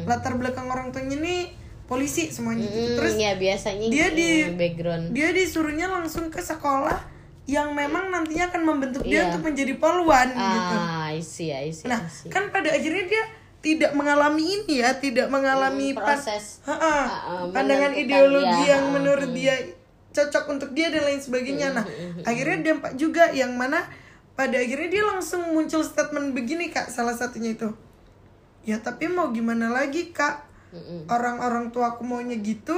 [0.05, 1.55] latar belakang orang tuanya ini
[1.93, 2.73] polisi semuanya gitu.
[2.83, 6.97] Hmm, terus ya biasanya dia gitu, di- background dia disuruhnya langsung ke sekolah
[7.45, 9.25] yang memang nantinya akan membentuk dia Iya.
[9.29, 12.27] untuk menjadi polwan gitu Ah, I see, I see, Nah, I see.
[12.27, 13.23] kan pada akhirnya dia
[13.59, 16.59] tidak mengalami ini ya, tidak mengalami Hmm, pan- proses.
[16.63, 18.73] Ha-ha, Ah, ah, pandangan ideologi dia.
[18.73, 19.55] yang menurut dia
[20.09, 21.67] cocok untuk dia dan lain sebagainya.
[21.69, 21.85] Hmm, Nah,
[22.23, 23.87] akhirnya dampak juga yang mana
[24.33, 27.71] pada akhirnya dia langsung muncul statement begini kak, salah satunya itu.
[28.63, 30.43] Ya tapi mau gimana lagi kak?
[31.09, 32.75] Orang-orang tua aku maunya gitu.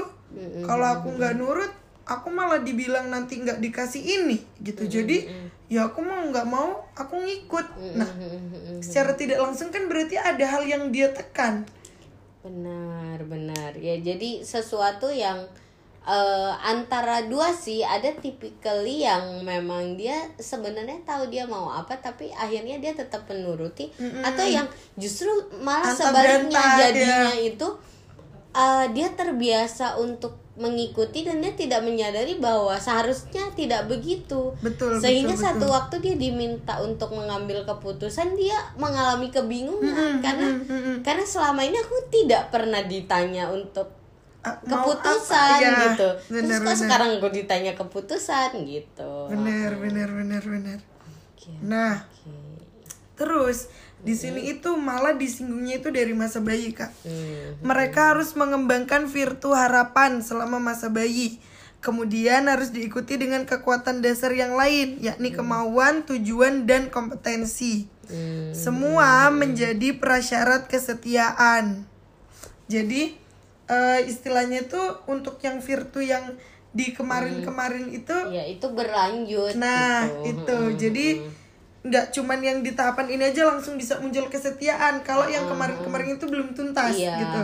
[0.64, 1.72] Kalau aku nggak nurut,
[2.06, 4.86] aku malah dibilang nanti nggak dikasih ini gitu.
[4.86, 5.32] Jadi
[5.66, 7.68] ya aku mau nggak mau, aku ngikut.
[7.98, 8.10] Nah,
[8.84, 11.66] secara tidak langsung kan berarti ada hal yang dia tekan
[12.46, 13.74] benar, benar.
[13.74, 15.50] Ya, jadi sesuatu yang
[16.06, 22.30] eh, antara dua sih ada typically yang memang dia sebenarnya tahu dia mau apa tapi
[22.30, 23.90] akhirnya dia tetap menuruti
[24.22, 25.30] atau yang justru
[25.60, 27.50] malah Antah sebaliknya jadinya ya.
[27.50, 27.68] itu
[28.54, 35.36] eh, dia terbiasa untuk mengikuti dan dia tidak menyadari bahwa seharusnya tidak begitu Betul, sehingga
[35.36, 35.76] betul, satu betul.
[35.76, 40.56] waktu dia diminta untuk mengambil keputusan dia mengalami kebingungan karena
[41.04, 44.05] karena selama ini aku tidak pernah ditanya untuk
[44.62, 45.62] keputusan apa?
[45.62, 46.78] Ya, gitu benar, terus kok benar.
[46.78, 50.80] sekarang gue ditanya keputusan gitu benar benar benar benar
[51.34, 52.34] Oke, nah oke.
[53.16, 53.70] terus
[54.02, 57.58] di sini itu malah disinggungnya itu dari masa bayi kak Hmm.
[57.62, 61.42] mereka harus mengembangkan virtu harapan selama masa bayi
[61.80, 68.54] kemudian harus diikuti dengan kekuatan dasar yang lain yakni kemauan tujuan dan kompetensi Hmm.
[68.54, 71.90] semua menjadi prasyarat kesetiaan
[72.66, 73.18] jadi
[73.68, 76.24] eh, istilahnya itu untuk yang virtu yang
[76.70, 80.28] di kemarin-kemarin itu ya itu berlanjut Nah, gitu.
[80.28, 80.60] itu.
[80.78, 81.08] Jadi
[81.82, 85.00] nggak cuman yang di tahapan ini aja langsung bisa muncul kesetiaan.
[85.02, 87.42] Kalau yang kemarin-kemarin itu belum tuntas Iya, gitu.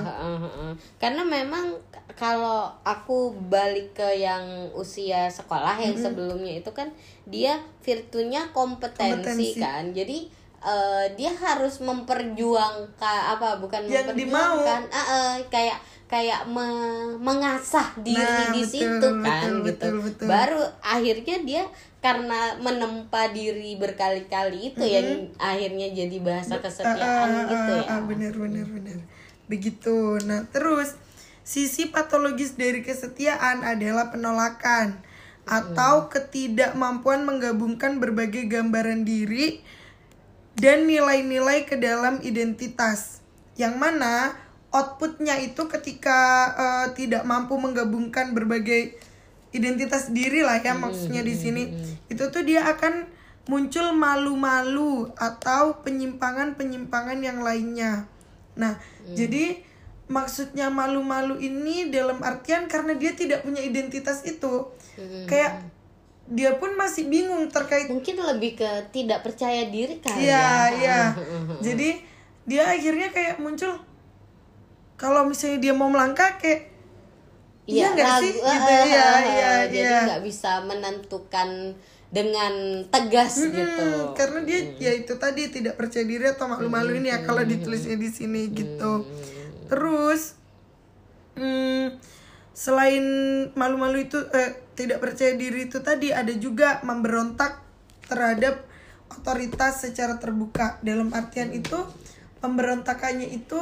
[0.97, 1.78] karena memang
[2.11, 4.43] kalau aku balik ke yang
[4.74, 6.89] usia sekolah yang sebelumnya itu kan
[7.24, 9.57] dia virtunya kompetensi, Kompetensi.
[9.57, 10.17] kan, jadi
[10.59, 14.59] eh, dia harus memperjuangkan apa bukan Yang dimau.
[14.59, 15.78] memperjuangkan, ah, eh, kayak
[16.12, 20.28] kayak me- mengasah diri Nah, di betul, situ kan betul, gitu, betul, betul.
[20.28, 21.64] baru akhirnya dia
[22.03, 27.89] karena menempa diri berkali-kali itu yang akhirnya jadi bahasa kesetiaan Ah, ah, gitu ah, ya.
[27.95, 28.99] ah, bener bener bener.
[29.47, 30.20] Begitu.
[30.28, 30.97] Nah, terus
[31.47, 34.99] sisi patologis dari kesetiaan adalah penolakan
[35.47, 39.62] atau ketidakmampuan menggabungkan berbagai gambaran diri
[40.57, 43.22] dan nilai-nilai ke dalam identitas.
[43.55, 44.36] Yang mana
[44.72, 46.19] outputnya itu ketika
[46.55, 48.95] eh, tidak mampu menggabungkan berbagai
[49.51, 51.63] identitas diri lah ya maksudnya di sini
[52.07, 53.03] itu tuh dia akan
[53.51, 58.05] muncul malu-malu atau penyimpangan-penyimpangan yang lainnya.
[58.55, 58.78] Nah,
[59.11, 59.59] jadi
[60.11, 64.69] maksudnya malu-malu ini dalam artian karena dia tidak punya identitas itu.
[65.26, 65.67] Kayak
[66.32, 70.99] dia pun masih bingung terkait mungkin lebih ke tidak percaya diri kali Iya, ya iya.
[71.59, 71.89] Jadi
[72.47, 73.76] dia akhirnya kayak muncul
[75.02, 76.70] kalau misalnya dia mau melangkah kayak
[77.66, 78.34] iya nggak ragu- sih?
[78.38, 79.97] Gitu eh, ya, iya, jadi iya.
[80.06, 81.49] nggak bisa menentukan
[82.12, 82.54] dengan
[82.91, 87.24] tegas gitu Hmm, karena dia ya itu tadi tidak percaya diri atau malu-malu ini ya
[87.24, 89.08] kalau ditulisnya di sini gitu.
[89.72, 90.36] Terus
[91.39, 91.95] hmm,
[92.52, 93.06] selain
[93.56, 97.64] malu-malu itu eh, tidak percaya diri itu tadi ada juga memberontak
[98.12, 98.60] terhadap
[99.08, 100.84] otoritas secara terbuka.
[100.84, 101.80] Dalam artian itu
[102.43, 103.62] pemberontakannya itu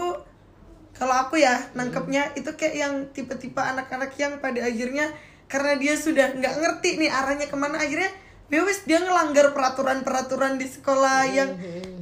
[0.98, 5.12] kalau aku ya nangkepnya itu kayak yang tipe-tipe anak-anak yang pada akhirnya
[5.50, 8.12] karena dia sudah nggak ngerti nih arahnya ke mana akhirnya
[8.50, 11.50] ya wis dia ngelanggar peraturan-peraturan di sekolah yang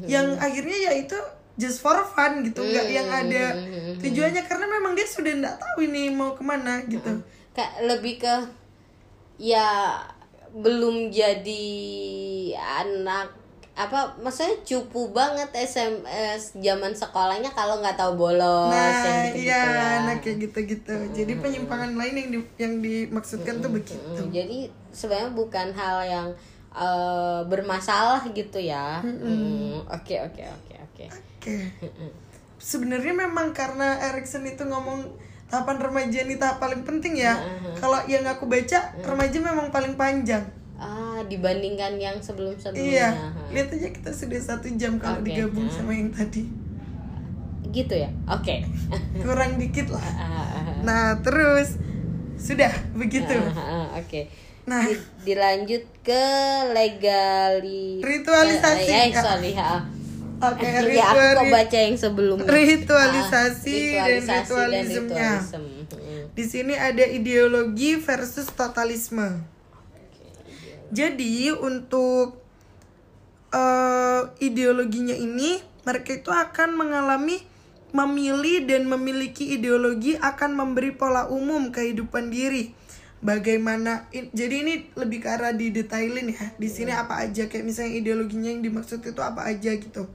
[0.07, 1.17] yang akhirnya ya itu
[1.59, 3.43] just for fun gitu nggak yang ada
[3.99, 7.25] tujuannya karena memang dia sudah nggak tahu ini mau ke mana gitu.
[7.51, 8.35] Kayak lebih ke
[9.41, 9.99] ya
[10.53, 11.65] belum jadi
[12.55, 13.33] anak
[13.77, 19.61] apa maksudnya cupu banget SMS zaman sekolahnya kalau nggak tahu bolos nah yang gitu-gitu iya
[19.61, 19.89] ya.
[20.01, 20.95] nah kayak gitu-gitu.
[21.13, 24.01] Jadi penyimpangan lain yang di, yang dimaksudkan tuh begitu.
[24.01, 24.57] Mm, jadi
[24.89, 26.27] sebenarnya bukan hal yang
[26.73, 29.05] eh, bermasalah gitu ya.
[29.05, 31.05] Mm, oke oke oke oke.
[31.13, 31.55] Oke.
[32.57, 35.05] Sebenarnya memang karena Erikson itu ngomong
[35.53, 37.37] tahapan remaja ini tahap paling penting ya.
[37.77, 43.09] Kalau yang aku baca remaja memang paling panjang ah dibandingkan yang sebelum iya sebelumnya
[43.51, 45.27] lihat aja kita sudah satu jam kalau Oke.
[45.27, 46.45] digabung sama yang tadi
[47.67, 48.55] gitu ya oke
[49.23, 50.77] kurang dikit lah Ah, ah, ah.
[50.81, 51.75] nah terus
[52.35, 53.33] sudah begitu
[53.93, 54.21] oke
[54.67, 54.83] Nah.
[54.83, 56.25] Di- dilanjut ke
[56.75, 58.83] legali Ritualisasi.
[58.85, 59.79] eh, eh, sorry ha.
[60.43, 60.59] oke
[60.91, 65.31] ya aku kok baca yang sebelumnya Ritualisasi Ah, dan ritualisasi ritualismenya.
[65.39, 65.63] ritualism.
[65.87, 66.23] Mm.
[66.35, 69.39] Di sini ada ideologi versus totalisme.
[70.91, 72.39] Jadi untuk
[73.51, 77.39] eh, ideologinya ini mereka itu akan mengalami
[77.95, 82.75] memilih dan memiliki ideologi akan memberi pola umum kehidupan diri.
[83.17, 86.53] Bagaimana in- jadi ini lebih ke arah didetailin ya.
[86.59, 90.05] Di sini apa aja kayak misalnya ideologinya yang dimaksud itu apa aja gitu.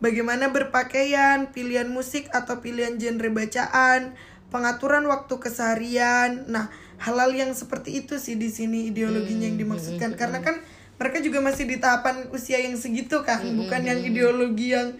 [0.00, 4.16] Bagaimana berpakaian, pilihan musik atau pilihan genre bacaan,
[4.48, 6.48] pengaturan waktu keseharian.
[6.48, 10.14] Nah, hal-hal yang seperti itu sih di sini ideologinya yang dimaksudkan.
[10.20, 10.60] Karena kan
[11.00, 14.92] mereka juga masih di tahapan usia yang segitu kan, bukan yang ideologi yang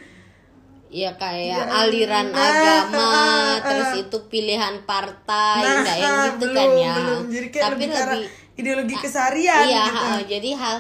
[0.91, 3.55] Ya kayak Ya, aliran nah, agama, ah, ah.
[3.63, 6.95] terus itu pilihan partai, nah, enggak yang ah, gitu belum, kan ya.
[6.99, 7.23] belum.
[7.31, 8.23] Jadi kayak Tapi lebih, lebih
[8.61, 10.07] ideologi keseharian iya, gitu.
[10.37, 10.77] jadi hal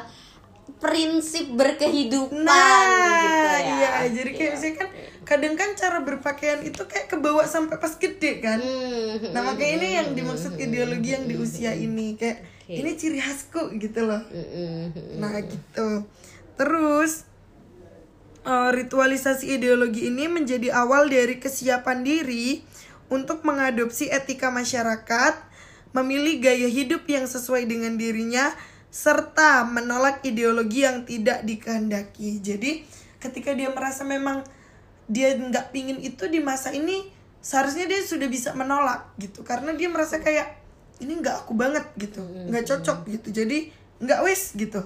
[0.80, 3.60] prinsip berkehidupan Nah, gitu ya.
[3.60, 4.88] iya, jadi kayak misalnya kan
[5.22, 8.58] kadang kan cara berpakaian itu kayak kebawa sampai pas gede kan.
[8.58, 12.74] Hmm, Nah makanya ini yang dimaksud ideologi yang di usia ini kayak Oke.
[12.74, 14.24] ini ciri khasku gitu loh.
[14.26, 15.16] hmm, hmm, hmm.
[15.20, 15.88] Nah gitu.
[16.56, 17.28] Terus
[18.42, 22.64] eh, ritualisasi ideologi ini menjadi awal dari kesiapan diri
[23.06, 25.34] untuk mengadopsi etika masyarakat,
[25.92, 28.54] memilih gaya hidup yang sesuai dengan dirinya,
[28.90, 32.42] serta menolak ideologi yang tidak dikehendaki.
[32.42, 32.82] Jadi
[33.22, 34.42] ketika dia merasa memang
[35.06, 37.06] dia nggak pingin itu di masa ini,
[37.42, 40.58] seharusnya dia sudah bisa menolak gitu, karena dia merasa kayak
[41.00, 43.28] ini nggak aku banget gitu, nggak cocok gitu.
[43.30, 43.70] Jadi
[44.02, 44.82] nggak wis gitu.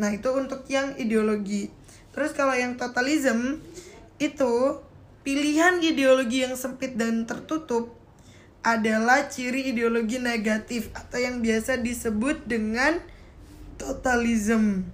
[0.00, 1.70] Nah, itu untuk yang ideologi.
[2.12, 3.60] Terus kalau yang totalism
[4.18, 4.52] itu
[5.22, 7.94] pilihan ideologi yang sempit dan tertutup
[8.62, 13.02] adalah ciri ideologi negatif atau yang biasa disebut dengan
[13.74, 14.86] totalism.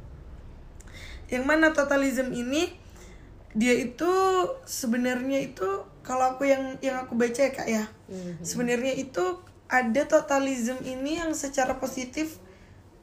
[1.28, 2.72] Yang mana totalism ini
[3.52, 4.08] dia itu
[4.64, 7.84] sebenarnya itu kalau aku yang yang aku baca ya Kak ya.
[8.40, 12.40] Sebenarnya itu ada totalism ini yang secara positif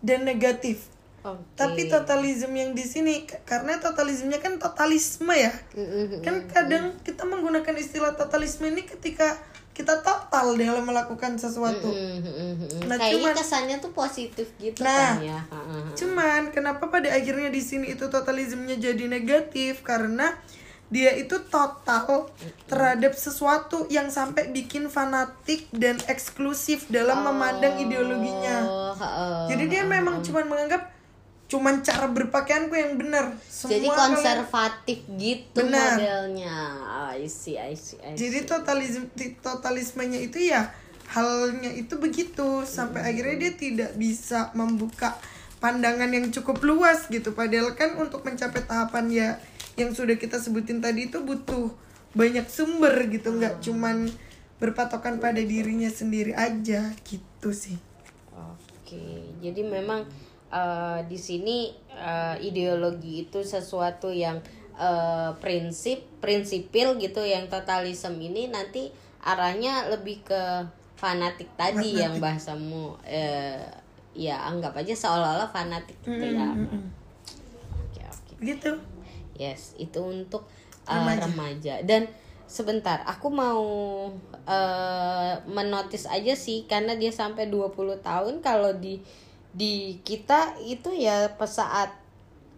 [0.01, 0.89] dan negatif.
[1.25, 1.41] Oke.
[1.57, 5.53] Tapi totalisme yang di sini karena totalismenya kan totalisme ya.
[5.77, 6.21] Mm-mm.
[6.25, 9.37] Kan kadang kita menggunakan istilah totalisme ini ketika
[9.75, 11.91] kita total dalam melakukan sesuatu.
[11.91, 12.87] Mm-mm.
[12.87, 15.39] Nah, Kayaknya cuman- kesannya tuh positif gitu Nah, kan ya.
[15.93, 20.31] Cuman kenapa pada akhirnya di sini itu totalismenya jadi negatif karena
[20.87, 22.31] dia itu total
[22.71, 28.57] terhadap sesuatu yang sampai bikin fanatik dan eksklusif dalam memandang ideologinya.
[28.63, 29.43] Oh, ha.
[29.51, 30.94] Jadi dia memang cuman menganggap
[31.55, 33.31] cuman cara berpakaianku yang benar.
[33.47, 35.95] Semua Jadi kalian- konservatif gitu Benar.
[35.95, 36.57] modelnya.
[37.15, 38.19] I see, I see, I see.
[38.19, 39.07] Jadi totalisme
[39.39, 40.75] totalismenya itu ya
[41.07, 45.15] halnya itu begitu sampai akhirnya dia tidak bisa membuka
[45.63, 47.31] pandangan yang cukup luas gitu.
[47.31, 49.29] Padahal kan untuk mencapai tahapan ya
[49.79, 51.71] yang sudah kita sebutin tadi itu butuh
[52.11, 54.11] banyak sumber gitu, nggak cuman
[54.59, 57.75] berpatokan pada dirinya sendiri aja gitu sih.
[58.31, 60.03] Oke, jadi memang
[60.51, 64.41] eh, di sini eh, ideologi itu sesuatu yang
[64.75, 68.89] eh, prinsip, prinsipil gitu, yang totalisme ini nanti
[69.25, 70.41] arahnya lebih ke
[70.95, 73.61] fanatik tadi yang bahasamu eh,
[74.15, 76.55] ya anggap aja seolah-olah fanatik gitu ya.
[77.75, 78.33] Oke oke.
[78.39, 78.71] Gitu.
[79.35, 80.47] Yes, itu untuk
[80.87, 81.83] uh, remaja.
[81.83, 82.07] Dan
[82.47, 83.63] sebentar, aku mau
[84.47, 89.03] uh, menotis aja sih karena dia sampai 20 tahun kalau di
[89.55, 91.95] di kita itu ya pas saat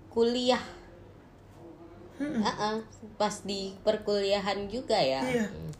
[0.09, 0.61] kuliah.
[2.17, 2.81] Uh-uh,
[3.21, 5.21] pas di perkuliahan juga ya.
[5.21, 5.45] Iya.
[5.45, 5.71] Hmm.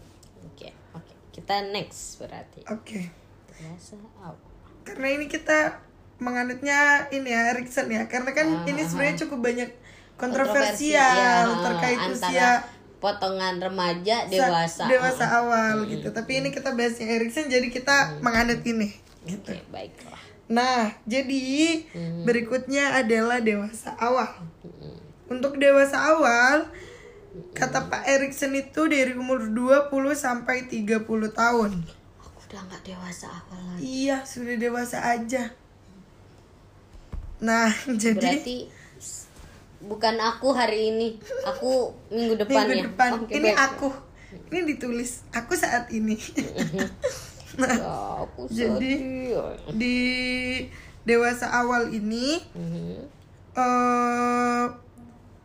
[0.54, 1.14] Oke, oke.
[1.34, 2.62] Kita next berarti.
[2.70, 3.10] Oke.
[4.22, 4.38] Oh.
[4.86, 5.82] karena ini kita
[6.22, 9.22] menganutnya ini ya Erikson ya karena kan Ah, ini ah, sebenarnya ah.
[9.26, 9.70] cukup banyak
[10.18, 12.50] Kontroversi, kontroversial ya, terkait antara usia
[12.98, 14.84] potongan remaja sa- dewasa.
[14.90, 18.94] dewasa awal gitu tapi ini kita bahasnya Erikson jadi kita menganut ini
[19.26, 20.22] gitu Oke, baiklah.
[20.48, 21.84] Nah, jadi
[22.24, 24.32] berikutnya adalah dewasa awal.
[25.28, 26.72] Untuk dewasa awal,
[27.52, 31.04] kata Pak Erikson itu dari umur 20 sampai 30
[31.36, 31.72] tahun.
[32.24, 34.08] Aku udah nggak dewasa awal lagi.
[34.08, 35.52] Iya, sudah dewasa aja.
[37.44, 37.68] Nah,
[38.04, 38.58] jadi Berarti
[39.84, 41.08] bukan aku hari ini,
[41.44, 42.84] aku minggu depan minggu ya.
[42.88, 43.66] depan Oke, ini baik.
[43.68, 43.90] aku.
[44.48, 46.16] Ini ditulis aku saat ini.
[47.58, 49.74] Ya, aku Jadi- sedih.
[49.74, 49.98] Di
[51.04, 52.98] dewasa awal ini Mhm.
[53.58, 54.66] eh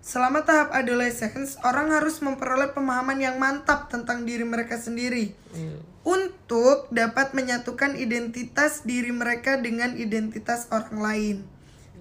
[0.03, 5.79] selama tahap adolescence, orang harus memperoleh pemahaman yang mantap tentang diri mereka sendiri Hmm.
[6.03, 11.37] untuk dapat menyatukan identitas diri mereka dengan identitas orang lain.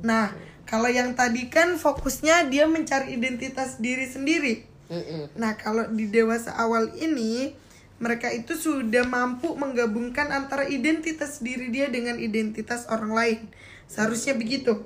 [0.02, 0.34] Nah,
[0.66, 4.66] kalau yang tadi kan fokusnya dia mencari identitas diri sendiri.
[4.90, 5.38] Mm-mm.
[5.38, 7.54] Nah, kalau di dewasa awal ini
[8.02, 13.40] mereka itu sudah mampu menggabungkan antara identitas diri dia dengan identitas orang lain.
[13.86, 14.82] Seharusnya begitu.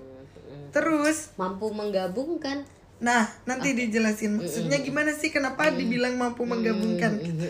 [0.75, 2.67] Terus Mampu menggabungkan.
[2.99, 7.15] Nah, nanti dijelasin maksudnya gimana sih kenapa dibilang mampu menggabungkan.
[7.23, 7.47] gitu.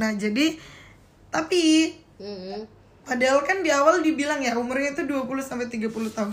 [0.00, 0.56] Nah, jadi
[1.28, 1.92] tapi
[3.04, 6.32] padahal kan di awal dibilang ya umurnya itu 20 sampai 30 tahun.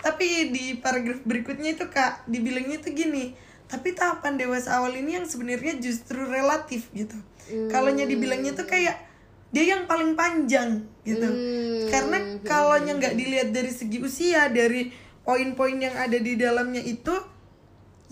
[0.00, 3.36] Tapi di paragraf berikutnya itu Kak, dibilangnya itu gini.
[3.68, 7.16] Tapi tahapan dewasa awal ini yang sebenarnya justru relatif gitu.
[7.70, 8.96] Kalau nya dibilangnya tuh kayak
[9.52, 11.28] dia yang paling panjang gitu.
[11.28, 11.86] Hmm.
[11.92, 14.88] Karena kalau nggak dilihat dari segi usia, dari
[15.22, 17.12] poin-poin yang ada di dalamnya itu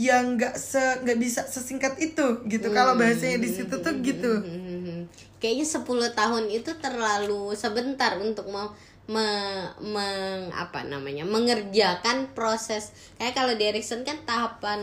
[0.01, 2.69] yang nggak se nggak bisa sesingkat itu gitu.
[2.73, 4.33] Kalau bahasanya di situ tuh gitu.
[4.41, 5.09] Mhm.
[5.41, 8.77] Kayaknya 10 tahun itu terlalu sebentar untuk mau
[9.07, 12.93] me- meng- apa namanya mengerjakan proses.
[13.17, 14.81] Kayak kalau di Erikson kan tahapan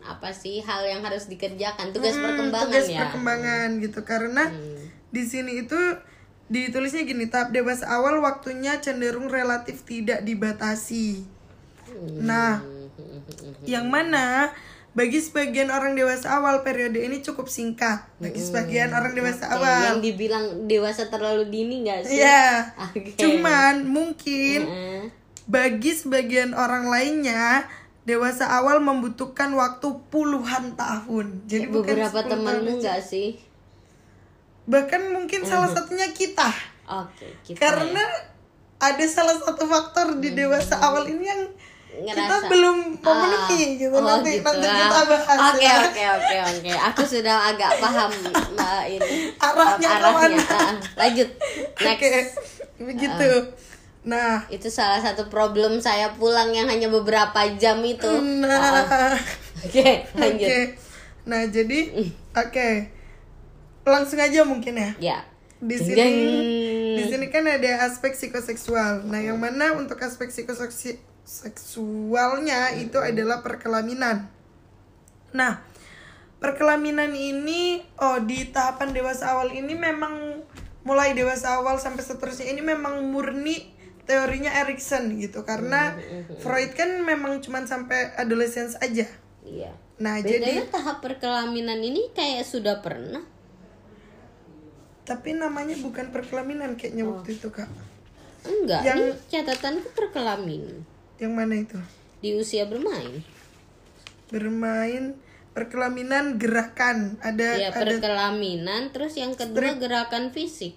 [0.00, 3.00] apa sih hal yang harus dikerjakan tugas Hmm, perkembangan tugas ya.
[3.04, 4.00] perkembangan gitu.
[4.02, 4.44] Karena
[5.08, 5.78] di sini itu
[6.46, 11.22] ditulisnya gini tahap dewasa awal waktunya cenderung relatif tidak dibatasi.
[12.18, 12.58] Nah
[13.64, 14.50] yang mana
[14.90, 18.02] bagi sebagian orang dewasa awal periode ini cukup singkat.
[18.18, 19.80] Bagi sebagian orang dewasa Oke, awal.
[19.86, 22.18] yang dibilang dewasa terlalu dini nggak sih?
[22.18, 23.14] Ya Oke.
[23.14, 25.02] cuman mungkin Heeh.
[25.46, 27.70] bagi sebagian orang lainnya
[28.02, 31.46] dewasa awal membutuhkan waktu puluhan tahun.
[31.46, 33.38] Jadi bukan beberapa 10 tahun temanmu nggak sih?
[34.66, 36.50] Bahkan mungkin salah satunya kita.
[36.90, 38.02] Oke kita karena
[38.82, 41.42] ada salah satu faktor di dewasa awal ini yang
[42.02, 42.48] kita Ngerasa.
[42.48, 44.44] belum Ah, memenuhi gitu oh nanti gitu.
[44.46, 44.76] nanti Ah.
[44.78, 45.74] kita bahas Oke ya.
[45.80, 46.72] oke oke oke.
[46.90, 48.10] Aku sudah agak paham
[48.50, 49.98] Mbak ini Arahnya arahnya.
[50.00, 50.42] ke mana.
[50.50, 51.28] Ah, lanjut.
[51.76, 52.00] Next.
[52.00, 52.20] Oke,
[52.82, 53.30] begitu.
[54.00, 58.08] Nah, Itu salah satu problem saya pulang yang hanya beberapa jam itu.
[58.40, 59.12] nah,
[59.60, 60.48] Oke, lanjut.
[60.48, 60.60] oke.
[61.22, 61.78] Nah, jadi
[62.32, 62.68] oke.
[63.82, 64.90] Langsung aja mungkin ya.
[64.98, 65.18] Ya.
[65.58, 66.16] Di sini ding.
[66.96, 69.04] di sini kan ada aspek psikoseksual.
[69.04, 70.32] Nah, yang mana untuk aspek
[71.30, 74.26] psikoseksualnya itu adalah perkelaminan.
[75.30, 75.62] Nah,
[76.42, 80.42] perkelaminan ini oh di tahapan dewasa awal ini memang
[80.82, 83.70] mulai dewasa awal sampai seterusnya ini memang murni
[84.10, 85.94] teorinya Erikson gitu karena
[86.42, 89.06] Freud kan memang cuman sampai adolescence aja.
[89.46, 89.70] Iya.
[90.02, 93.22] Nah, Bedanya jadi tahap perkelaminan ini kayak sudah pernah.
[95.00, 97.66] tapi namanya bukan perkelaminan kayaknya waktu itu, Kak.
[98.46, 100.86] Enggak, Yang- ini catatanku perkelamin
[101.20, 101.78] Yang mana itu?
[102.18, 103.24] di usia bermain.
[104.28, 105.16] bermain
[105.50, 110.76] perkelaminan gerakan ada Ya, ada perkelaminan, terus yang kedua gerakan fisik.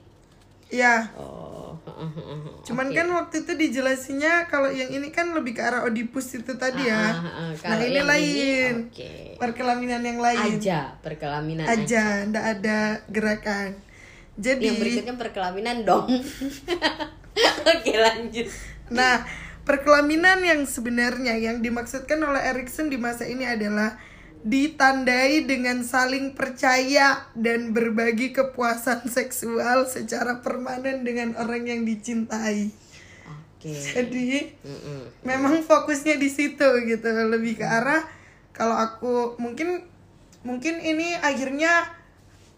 [0.67, 1.77] ya Oh,
[2.65, 6.81] cuman kan waktu itu dijelasinnya kalau yang ini kan lebih ke arah Oedipus itu tadi
[6.81, 7.69] ya Ah, ah, ah.
[7.69, 9.37] nah ini lain Oke.
[9.37, 11.77] perkelaminan yang lain Aja perkelaminan aja.
[11.77, 13.77] aja ndak ada gerakan
[14.33, 16.09] jadi Yang berikutnya perkelaminan dong.
[17.69, 18.49] Oke, lanjut.
[18.89, 19.21] Nah,
[19.63, 23.99] perkelaminan yang sebenarnya yang dimaksudkan oleh Erikson di masa ini adalah
[24.43, 32.67] ditandai dengan saling percaya dan berbagi kepuasan seksual secara permanen dengan orang yang dicintai.
[33.55, 33.71] Oke.
[33.71, 35.23] Jadi, Mm-mm.
[35.23, 38.03] memang fokusnya di situ gitu, lebih ke arah
[38.53, 39.81] kalau aku mungkin
[40.45, 41.89] mungkin ini akhirnya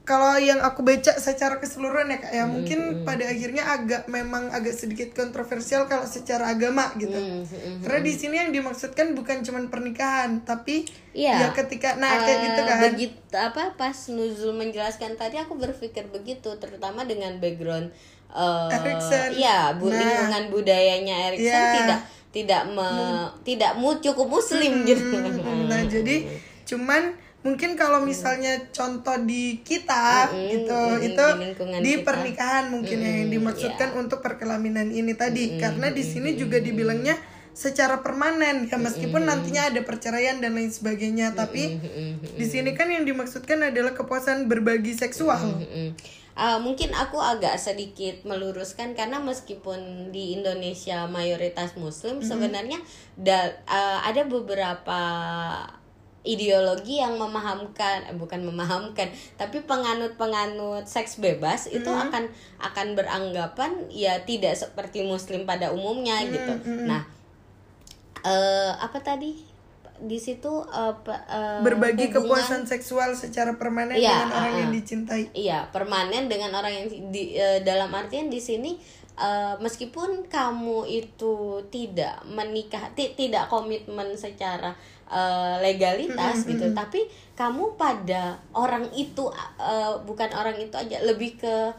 [0.06, 4.72] kalau yang aku baca secara keseluruhan ya kak ya mungkin pada akhirnya agak memang agak
[4.72, 9.66] sedikit kontroversial kalau secara agama gitu Mm, mm, karena di sini yang dimaksudkan bukan cuman
[9.68, 11.34] pernikahan tapi Iya.
[11.42, 16.06] ya ketika nah kayak Eh, gitu kan Begitu apa pas Nuzul menjelaskan tadi aku berpikir
[16.08, 17.90] begitu terutama dengan background
[18.28, 19.32] eh Erikson.
[19.34, 19.98] Iya, bu, Nah.
[19.98, 21.50] lingkungan budayanya Erikson.
[21.52, 21.76] Hmm.
[21.76, 22.00] tidak
[22.30, 22.88] tidak me,
[23.42, 25.18] tidak mu cukup muslim gitu.
[25.66, 26.28] nah jadi
[26.70, 27.16] cuman
[27.46, 31.26] mungkin kalau misalnya contoh di kita Mm-mm, gitu mm-mm, itu
[31.78, 32.06] di di kita.
[32.08, 35.54] pernikahan mungkin ya, yang Mm-mm, dimaksudkan untuk perkelaminan ini tadi.
[35.54, 37.16] Karena di sini juga dibilangnya
[37.56, 41.80] secara permanen ya meskipun nantinya ada perceraian dan lain sebagainya tapi
[42.36, 45.64] di sini kan yang dimaksudkan adalah kepuasan berbagi seksual.
[45.64, 45.96] Mm-mm.
[46.36, 52.84] Ah, mungkin aku agak sedikit meluruskan karena meskipun di Indonesia mayoritas Muslim sebenarnya
[53.16, 55.00] da- ah, ada beberapa
[56.26, 62.26] ideologi yang memahamkan eh, bukan memahamkan tapi penganut-penganut seks bebas itu akan
[62.60, 66.54] akan beranggapan ya tidak seperti Muslim pada umumnya gitu.
[66.84, 67.06] Nah,
[68.22, 69.54] eh apa tadi?
[69.96, 74.60] Di situ eh, pe- eh, berbagi hubungan- kepuasan seksual secara permanen Iya, dengan orang ah,
[74.60, 75.24] yang dicintai.
[75.32, 78.76] Iya, permanen dengan orang yang di eh, dalam artian di sini
[79.16, 81.36] eh, meskipun kamu itu
[81.72, 84.76] tidak menikah, ti- tidak komitmen secara
[85.10, 89.28] eh, legalitas gitu, tapi kamu pada orang itu
[89.60, 91.74] eh, bukan orang itu aja lebih ke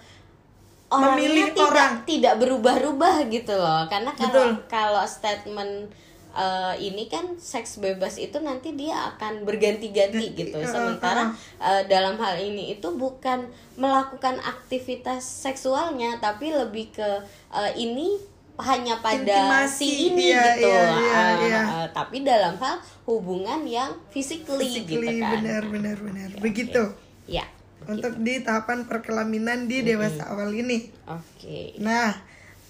[0.87, 1.93] orangnya Memilih tidak orang.
[2.07, 3.83] tidak berubah-ubah gitu loh.
[3.91, 4.71] Karena kalau Betul.
[4.71, 5.91] kalau statement
[6.37, 10.59] eh, ini kan seks bebas itu nanti dia akan berganti-ganti Ganti, gitu.
[10.61, 17.11] uh, Sementara eh, dalam hal ini itu bukan melakukan aktivitas seksualnya tapi lebih ke
[17.51, 20.65] eh, ini hanya pada Intimasi, si ini iya, gitu.
[20.65, 21.63] iya, iya, Ah, iya.
[21.63, 25.41] ah, tapi dalam hal hubungan yang physically, gitu Physically, kan.
[25.41, 26.83] benar benar benar begitu
[27.25, 27.45] Ya.
[27.85, 31.77] untuk di tahapan perkelaminan di dewasa awal ini Oke.
[31.79, 32.17] nah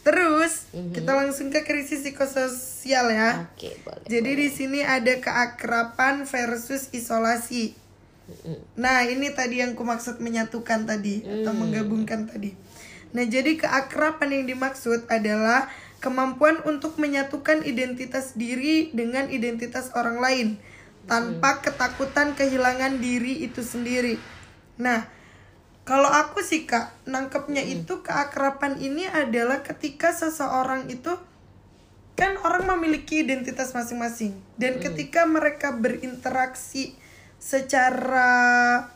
[0.03, 0.91] terus Mhm.
[0.93, 4.03] kita langsung ke krisis psikososial ya Oke, boleh.
[4.05, 7.75] jadi di sini ada keakraban versus isolasi
[8.75, 11.63] Nah, ini tadi yang kumaksud menyatukan tadi atau Hmm.
[11.63, 12.59] menggabungkan tadi.
[13.15, 15.71] Nah, jadi keakraban yang dimaksud adalah
[16.03, 20.49] kemampuan untuk menyatukan identitas diri dengan identitas orang lain
[21.07, 24.19] tanpa ketakutan kehilangan diri itu sendiri.
[24.77, 25.07] Nah,
[25.87, 31.15] kalau aku sih Kak, nangkepnya itu keakraban ini adalah ketika seseorang itu
[32.19, 36.97] kan orang memiliki identitas masing-masing dan ketika mereka berinteraksi
[37.37, 38.89] secara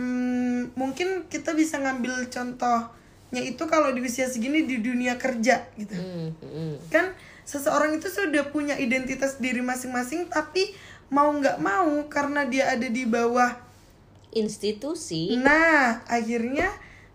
[0.00, 2.97] hmm, mungkin kita bisa ngambil contohnya
[3.32, 6.74] itu kalau di usia segini di dunia kerja gitu Hmm, hmm.
[6.88, 7.12] kan
[7.44, 10.72] seseorang itu sudah punya identitas diri masing-masing tapi
[11.12, 13.68] mau nggak mau karena dia ada di bawah
[14.28, 15.40] Institusi.
[15.40, 16.68] Nah, akhirnya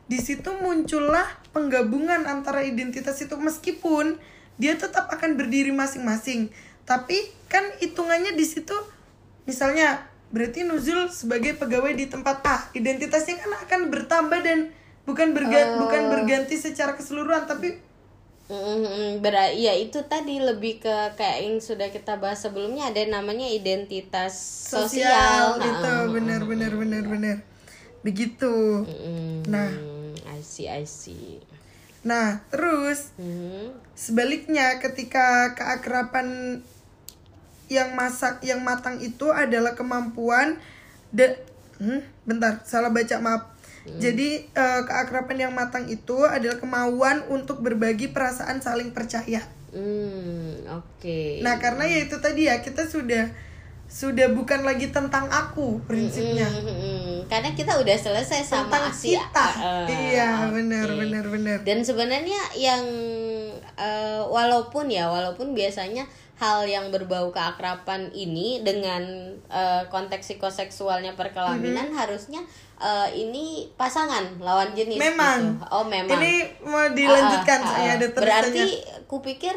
[0.10, 4.18] di situ muncullah penggabungan antara identitas itu meskipun
[4.58, 6.50] dia tetap akan berdiri masing-masing.
[6.84, 8.74] Tapi kan hitungannya di situ
[9.46, 15.76] misalnya berarti Nuzul sebagai pegawai di tempat A, identitasnya kan akan bertambah dan bukan berga-
[15.78, 17.80] bukan berganti secara keseluruhan tapi
[18.44, 23.48] Mm, bera- ya itu tadi lebih ke kayak yang sudah kita bahas sebelumnya ada namanya
[23.48, 24.36] identitas
[24.68, 25.88] sosial, sosial, gitu.
[25.88, 27.38] Nah, Benar benar benar benar.
[28.04, 28.84] Begitu.
[28.84, 29.72] mm, Nah.
[30.28, 31.40] I see I see.
[32.04, 33.80] Nah, terus Mhm.
[33.96, 36.60] Sebaliknya, ketika keakraban
[37.72, 40.60] yang masak yang matang itu adalah kemampuan
[41.16, 41.40] de
[41.80, 43.53] hmm, bentar, salah baca maaf.
[43.84, 49.44] Jadi eh, keakraban yang matang itu adalah kemauan untuk berbagi perasaan saling percaya.
[49.76, 51.44] Hmm, oke.
[51.44, 53.28] Nah, karena ya itu tadi ya kita sudah
[53.94, 56.50] sudah bukan lagi tentang aku prinsipnya.
[56.50, 57.18] Mm, mm, mm.
[57.30, 59.48] Karena kita udah selesai sama Tentang si kita.
[59.86, 60.58] eh, iya, oke.
[60.58, 61.58] benar benar benar.
[61.62, 62.82] Dan sebenarnya yang
[63.78, 66.08] eh, walaupun ya walaupun biasanya
[66.44, 72.44] hal yang berbau keakraban ini dengan eh, konteks psikoseksualnya perkelaminan harusnya
[72.84, 75.56] eh, ini pasangan lawan jenis Memang.
[75.56, 75.72] gitu.
[75.72, 76.20] Oh, memang.
[76.20, 77.96] Ini mau dilanjutkan ah, saya ah.
[77.96, 79.56] ada Berarti kupikir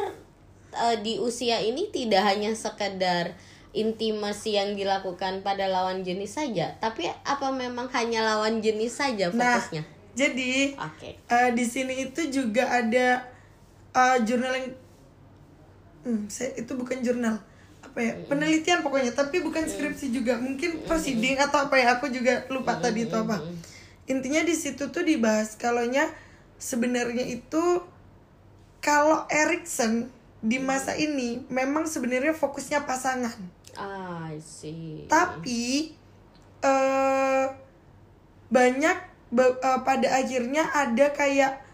[0.70, 3.34] eh, di usia ini tidak hanya sekedar
[3.74, 9.60] intimasi yang dilakukan pada lawan jenis saja, tapi apa memang hanya lawan jenis saja Nah,
[9.60, 9.84] fokusnya?
[10.16, 11.18] jadi Oke.
[11.18, 13.26] Eh, di sini itu juga ada
[14.24, 14.68] jurnal yang
[16.06, 17.34] hmm, saya, itu bukan jurnal.
[17.82, 18.14] Apa ya?
[18.24, 20.38] Penelitian pokoknya tapi bukan skripsi juga.
[20.38, 23.42] Mungkin proceeding atau apa ya aku juga lupa tadi itu apa.
[24.06, 26.06] intinya di situ tuh dibahas kalaunya
[26.56, 27.82] sebenarnya itu
[28.78, 30.06] kalau Erikson
[30.38, 33.34] di masa ini memang sebenarnya fokusnya pasangan.
[33.74, 35.04] Ah, I see.
[35.04, 35.92] tapi
[36.62, 37.44] eh
[38.48, 38.96] banyak
[39.28, 41.65] ba- eh, pada akhirnya ada kayak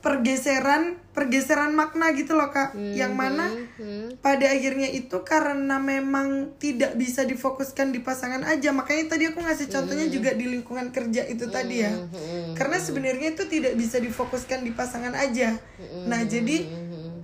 [0.00, 2.76] pergeseran pergeseran makna gitu loh kak.
[2.76, 4.16] Yang mana Hmm.
[4.20, 8.72] pada akhirnya itu karena memang tidak bisa difokuskan di pasangan aja.
[8.72, 11.92] Makanya tadi aku ngasih contohnya juga di lingkungan kerja itu tadi ya.
[11.92, 12.52] Hmm.
[12.54, 15.56] karena sebenarnya itu tidak bisa difokuskan di pasangan aja.
[16.04, 16.68] Nah jadi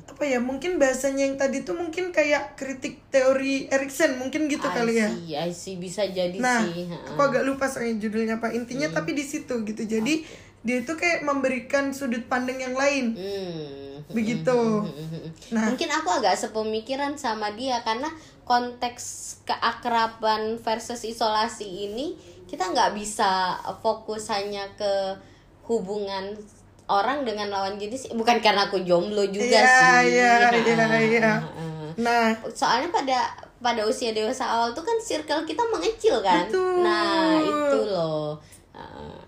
[0.02, 4.62] apa apa ya mungkin bahasanya yang tadi tuh mungkin kayak kritik teori Erikson mungkin gitu
[4.62, 5.08] I kali ya.
[5.08, 5.74] see, I see.
[5.74, 8.54] bisa jadi nah sih aku agak lupa soalnya judulnya apa.
[8.54, 9.82] Intinya tapi di situ gitu.
[9.82, 10.22] Jadi
[10.62, 13.98] dia itu kayak memberikan sudut pandang yang lain Hmm.
[14.08, 14.58] begitu
[15.54, 18.10] nah Mungkin aku agak sepemikiran sama dia karena
[18.42, 19.04] konteks
[19.42, 22.14] keakraban versus isolasi ini
[22.46, 25.16] kita nggak bisa fokus hanya ke
[25.64, 26.36] hubungan
[26.84, 30.18] orang dengan lawan jenis bukan karena aku jomblo juga Iya, sih.
[30.18, 31.32] iya, Ha, iya, iya.
[31.32, 31.88] ha, ha.
[31.96, 33.18] nah Soalnya pada
[33.62, 36.50] pada usia dewasa awal tuh kan circle kita mengecil kan.
[36.50, 36.82] Betul.
[36.82, 38.34] Nah, itu loh.
[38.74, 38.82] Ha.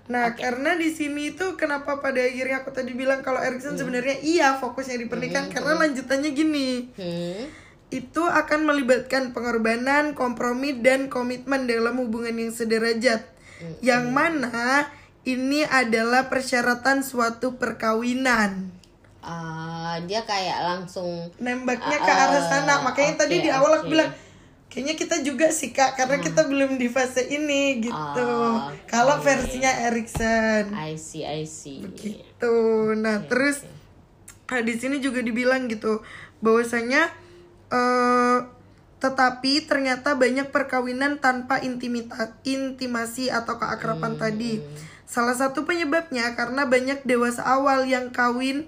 [0.05, 4.61] Nah, karena di sini itu kenapa pada akhirnya aku tadi bilang kalau Erikson sebenarnya iya
[4.61, 6.93] fokusnya di pernikahan karena lanjutannya gini.
[6.93, 7.49] Hmm.
[7.89, 13.25] Itu akan melibatkan pengorbanan, kompromi dan komitmen dalam hubungan yang sederajat.
[13.81, 14.93] Yang mana
[15.25, 18.69] ini adalah persyaratan suatu perkawinan.
[19.25, 22.85] Ah, dia kayak langsung Nembaknya ke Ah, arah sana.
[22.85, 23.93] Makanya tadi oke, di awal aku oke.
[23.97, 24.11] bilang
[24.75, 27.95] kayaknya kita juga sih Kak karena kita belum di fase ini gitu.
[27.95, 29.31] Ah, Kalau oke.
[29.31, 30.75] versinya Erikson.
[30.75, 31.87] I see, I see.
[31.87, 33.63] gitu nah terus
[34.51, 36.03] nah, di sini juga dibilang gitu
[36.43, 37.09] bahwasanya
[37.71, 38.39] eh
[39.05, 44.65] tetapi ternyata banyak perkawinan tanpa intimita intimasi atau keakraban tadi
[45.05, 48.65] salah satu penyebabnya karena banyak dewasa awal yang kawin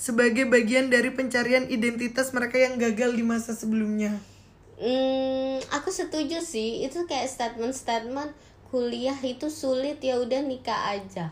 [0.00, 4.16] sebagai bagian dari pencarian identitas mereka yang gagal di masa sebelumnya
[4.74, 6.82] Hmm, aku setuju sih.
[6.82, 8.34] Itu kayak statement-statement
[8.68, 11.30] kuliah itu sulit ya udah nikah aja.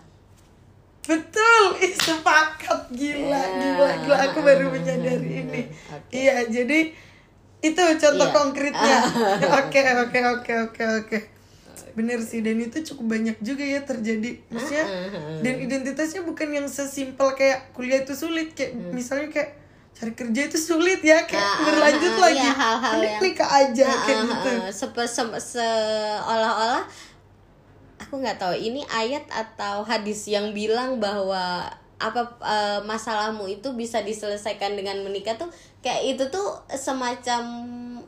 [1.02, 3.58] Betul, sepakat gila, Ya.
[3.58, 5.62] gila, gila aku baru menyadari ini.
[5.90, 6.14] Oke.
[6.14, 6.94] Iya, jadi
[7.58, 8.34] itu contoh Iya.
[8.34, 8.98] konkretnya.
[9.58, 11.18] Oke, oke, oke, oke, oke.
[11.92, 14.38] Bener sih, dan itu cukup banyak juga ya terjadi.
[14.48, 14.86] Maksudnya,
[15.42, 19.58] dan identitasnya bukan yang sesimpel kayak kuliah itu sulit, kayak misalnya kayak
[19.92, 22.36] cari kerja itu sulit ya, kayak Ah, berlanjut ah, ah, lagi.
[22.38, 24.50] iya, hal-hal Mending yang- nikah aja Ah, kayak ah, gitu.
[24.50, 26.82] ah, sepe- se- seolah-olah
[27.98, 31.70] aku nggak tahu ini ayat atau hadis yang bilang bahwa
[32.02, 35.46] apa eh, masalahmu itu bisa diselesaikan dengan menikah tuh
[35.82, 37.42] kayak itu tuh semacam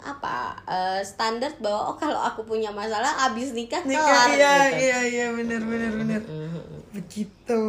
[0.02, 4.82] apa eh, standar bahwa oh kalau aku punya masalah abis nikah, Nikah, kelar iya, gitu.
[4.84, 6.22] iya, iya, bener, bener, bener.
[6.94, 7.64] Begitu.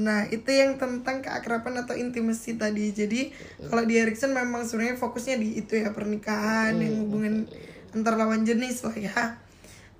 [0.00, 2.94] Nah, itu yang tentang keakraban atau intimasi tadi.
[2.96, 3.28] Jadi,
[3.68, 7.44] kalau di Erikson memang sebenarnya fokusnya di itu ya pernikahan yang hubungan
[7.92, 9.18] antar lawan jenis lah ya.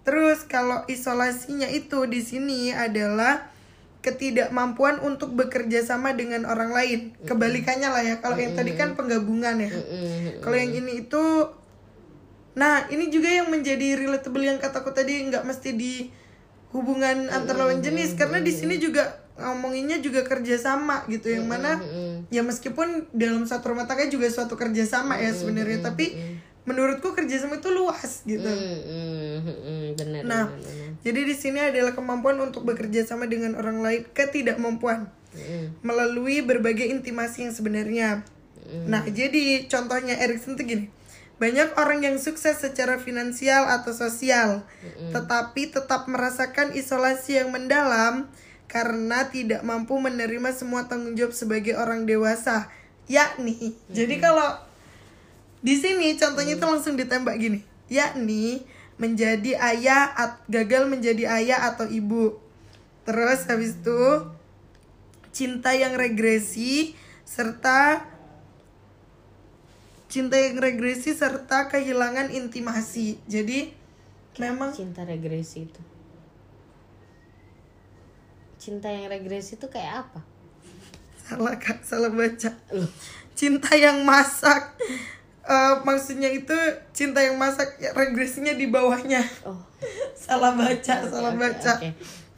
[0.04, 3.53] Terus kalau isolasinya itu di sini adalah
[4.04, 7.16] ketidakmampuan untuk bekerja sama dengan orang lain.
[7.24, 8.20] Kebalikannya lah ya.
[8.20, 9.72] Kalau yang tadi kan penggabungan ya.
[10.44, 11.24] Kalau yang ini itu
[12.54, 16.06] Nah, ini juga yang menjadi relatable yang kataku tadi nggak mesti di
[16.70, 18.14] hubungan antar lawan jenis.
[18.14, 21.82] Karena di sini juga ngomonginnya juga kerjasama gitu yang mana
[22.30, 25.82] ya meskipun dalam satu rumah tangga juga suatu kerjasama ya sebenarnya.
[25.82, 26.14] tapi
[26.64, 28.44] menurutku kerjasama itu luas gitu.
[28.44, 30.90] Hmm, hmm, hmm, hmm, benar Nah, benar, benar.
[31.04, 36.86] jadi di sini adalah kemampuan untuk bekerja sama dengan orang lain ketidakmampuan Hmm, melalui berbagai
[36.86, 38.22] intimasi yang sebenarnya.
[38.86, 40.86] Nah, jadi contohnya Erikson tuh gini.
[41.42, 44.62] Banyak orang yang sukses secara finansial atau sosial,
[45.10, 48.30] tetapi tetap merasakan isolasi yang mendalam
[48.70, 52.70] karena tidak mampu menerima semua tanggung jawab sebagai orang dewasa.
[53.10, 54.54] Yakni, jadi kalau
[55.64, 57.64] di sini contohnya itu langsung ditembak gini.
[57.88, 58.60] Yakni
[59.00, 62.36] menjadi ayah at, gagal menjadi ayah atau ibu.
[63.08, 64.28] Terus habis itu
[65.32, 66.92] cinta yang regresi
[67.24, 68.04] serta
[70.12, 73.16] cinta yang regresi serta kehilangan intimasi.
[73.24, 73.72] Jadi
[74.36, 75.82] memang cinta regresi itu
[78.64, 80.24] cinta yang regresi itu kayak apa
[81.20, 82.48] salah kak salah baca.
[83.36, 84.72] Cinta yang masak
[85.44, 86.56] Eh, maksudnya itu
[86.90, 89.20] cinta yang masak ya, regresinya di bawahnya.
[89.44, 89.60] oh
[90.16, 91.72] salah baca, Oke, salah oke, baca.
[91.76, 91.88] oke.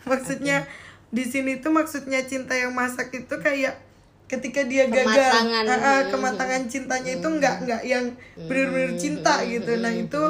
[0.04, 0.66] Maksudnya
[1.08, 3.78] di sini tuh maksudnya cinta yang masak itu kayak
[4.26, 5.64] ketika dia gagal, Kematangan.
[5.64, 9.70] ah, ah, kematangan cintanya itu nggak nggak yang benar-benar cinta gitu.
[9.78, 10.22] Nah itu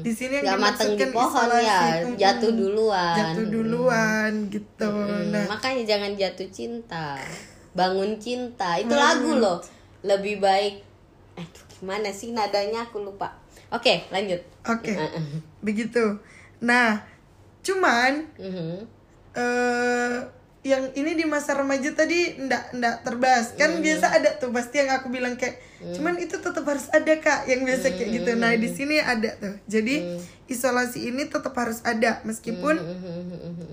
[0.00, 2.14] di sini yang mateng di pohon ya isolasi.
[2.14, 4.86] Jatuh duluan jatuh duluan gitu.
[4.86, 7.18] Hmm, Nah makanya jangan jatuh cinta
[7.74, 9.58] bangun cinta itu lagu loh
[10.06, 10.86] lebih baik
[11.34, 11.46] eh
[11.80, 12.84] gimana sih nadanya?
[12.84, 13.32] Aku lupa.
[13.70, 14.44] Oke lanjut.
[14.62, 14.92] Oke.
[15.60, 16.20] Begitu.
[16.60, 17.00] Nah
[17.60, 18.84] cuman Mhm.
[19.32, 20.18] eh
[20.60, 23.56] yang ini di masa remaja tadi ndak ndak terbahas.
[23.56, 25.56] Kan biasa ada tuh pasti yang aku bilang kayak
[25.90, 28.30] cuman itu tetap harus ada kak yang biasa kayak gitu.
[28.34, 29.56] Nah di sini ada tuh.
[29.66, 32.76] Jadi isolasi ini tetap harus ada meskipun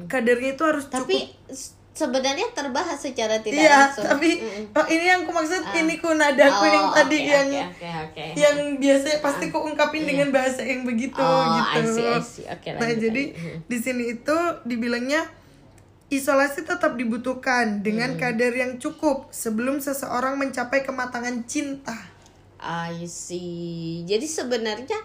[0.08, 0.98] kadarnya itu harus cukup.
[1.04, 4.06] tapi s- sebenarnya terbahas secara tidak Iya, langsung.
[4.06, 4.78] tapi Mm-mm.
[4.78, 7.90] oh, ini yang aku maksud ini ku nadaku Oh, yang tadi oke, yang oke, oke,
[8.06, 8.26] oke.
[8.38, 11.74] yang biasanya pasti ku ungkapin dengan bahasa yang begitu Oh, gitu.
[11.74, 12.46] I see, I see.
[12.46, 13.60] Oke, nah, lanjut, jadi lanjut.
[13.66, 15.26] di sini itu dibilangnya
[16.08, 21.98] isolasi tetap dibutuhkan dengan kadar yang cukup sebelum seseorang mencapai kematangan cinta.
[22.58, 24.02] I see.
[24.04, 24.98] Jadi sebenarnya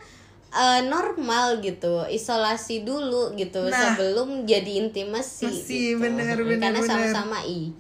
[0.52, 3.96] eh, normal gitu, isolasi dulu gitu Nah.
[3.96, 5.48] sebelum jadi intimasi.
[5.48, 6.02] Masih, gitu.
[6.04, 7.72] bener, bener, Karena sama-sama i.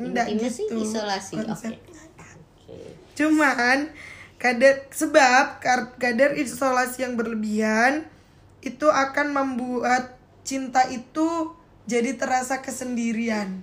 [0.00, 1.36] Intimasi, gitu isolasi.
[1.36, 1.44] Oke.
[1.44, 2.00] konsepnya.
[2.16, 2.78] Oke.
[3.14, 3.92] Cuman
[4.40, 5.60] kadar sebab
[6.00, 8.08] kadar isolasi yang berlebihan
[8.64, 11.52] itu akan membuat cinta itu
[11.84, 13.60] jadi terasa kesendirian.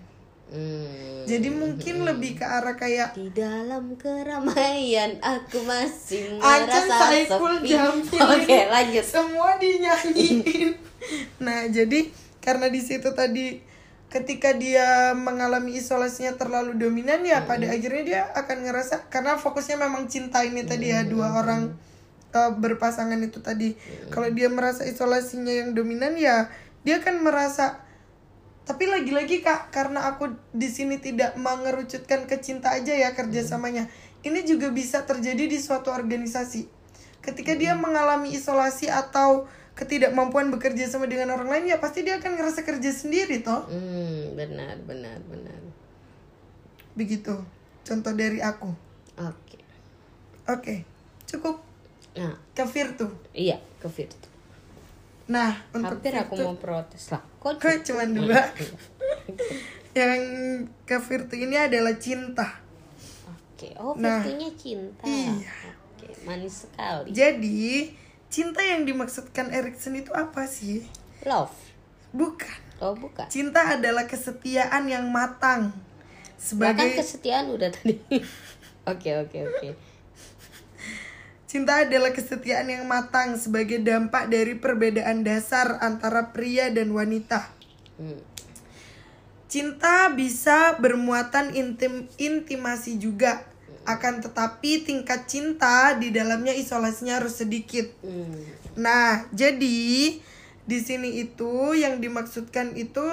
[0.47, 1.27] Hmm.
[1.27, 7.75] Jadi mungkin lebih ke arah kayak Di dalam keramaian aku masih merasa sepi.
[8.15, 9.03] Oke, ini lanjut.
[9.03, 10.71] semua dinyanyiin.
[11.43, 12.07] nah, jadi
[12.39, 13.59] karena di situ tadi
[14.07, 20.07] ketika dia mengalami isolasinya terlalu dominan ya pada akhirnya dia akan ngerasa karena fokusnya memang
[20.07, 21.75] cinta ini tadi ya dua orang
[22.31, 23.75] uh, berpasangan itu tadi.
[24.15, 26.47] Kalau dia merasa isolasinya yang dominan ya
[26.87, 27.83] dia akan merasa
[28.67, 33.87] tapi lagi-lagi kak karena aku di sini tidak mengerucutkan ke cinta aja ya kerjasamanya
[34.27, 36.67] ini juga bisa terjadi di suatu organisasi.
[37.23, 39.47] Ketika dia mengalami isolasi atau
[39.77, 43.63] ketidakmampuan bekerja sama dengan orang lain ya pasti dia akan ngerasa kerja sendiri toh.
[43.71, 45.59] Hmm, benar, benar, benar.
[46.97, 47.37] begitu
[47.85, 48.73] contoh dari aku.
[49.21, 49.61] Oke.
[50.49, 50.75] oke
[51.29, 51.61] cukup.
[52.17, 53.05] Nah, ke Virtu.
[53.37, 54.36] Iya ke Virtu.
[55.27, 57.21] Nah untuk Hampir aku Virtu- mau protes lah.
[57.37, 58.39] Kok kok cuma dua
[59.93, 60.21] yang
[60.83, 62.63] ke Virtu ini adalah cinta
[63.27, 65.03] Oke, oh Nah, Virtunya cinta.
[65.03, 65.73] iya.
[65.91, 67.09] Oke, manis sekali.
[67.09, 67.89] jadi
[68.27, 70.85] cinta yang dimaksudkan Erikson itu apa sih
[71.23, 71.53] Love.
[72.11, 73.25] bukan Oh, bukan.
[73.25, 75.73] Cinta adalah kesetiaan yang matang.
[75.73, 77.97] Bahkan Sebagai kesetiaan udah tadi.
[78.85, 79.67] Oke, oke, oke.
[81.47, 87.47] Cinta adalah kesetiaan yang matang sebagai dampak dari perbedaan dasar antara pria dan wanita.
[87.95, 88.19] Hmm.
[89.47, 93.47] Cinta bisa bermuatan intim intimasi juga.
[93.87, 97.87] Akan tetapi tingkat cinta di dalamnya isolasinya harus sedikit.
[98.03, 98.43] Hmm.
[98.75, 100.19] Nah, jadi
[100.67, 103.07] di sini itu yang dimaksudkan itu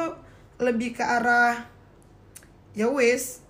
[0.59, 1.71] lebih ke arah
[2.75, 3.44] ya wes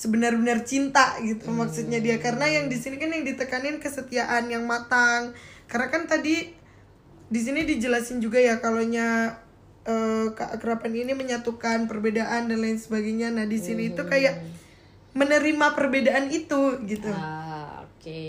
[0.00, 2.16] sebenar-benar cinta gitu maksudnya dia.
[2.16, 5.36] Karena yang di sini kan yang ditekanin kesetiaan yang matang.
[5.68, 6.48] Karena kan tadi
[7.28, 9.36] di sini dijelasin juga ya kalaunya
[9.84, 13.28] eh, keakraban ini menyatukan perbedaan dan lain sebagainya.
[13.28, 14.40] Nah di sini itu kayak
[15.12, 17.12] menerima perbedaan itu gitu.
[17.12, 18.24] Ah, oke.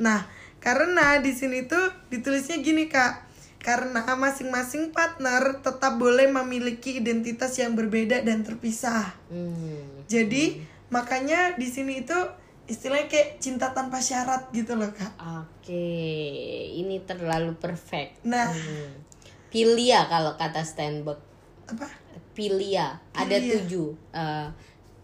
[0.00, 0.24] Nah,
[0.62, 3.26] karena di sini tuh ditulisnya gini kak,
[3.58, 9.10] karena masing-masing partner tetap boleh memiliki identitas yang berbeda dan terpisah.
[9.26, 10.04] Hmm.
[10.06, 12.16] Jadi makanya di sini itu
[12.64, 15.12] istilahnya kayak cinta tanpa syarat gitu loh kak.
[15.20, 15.84] Oke,
[16.72, 18.24] ini terlalu perfect.
[18.24, 19.04] Nah, Hmm.
[19.52, 21.20] Pilia kalau kata Steinbeck.
[21.64, 21.88] apa?
[22.34, 23.52] Pilia, ada Pilia.
[23.56, 23.88] tujuh.
[24.10, 24.48] Eh,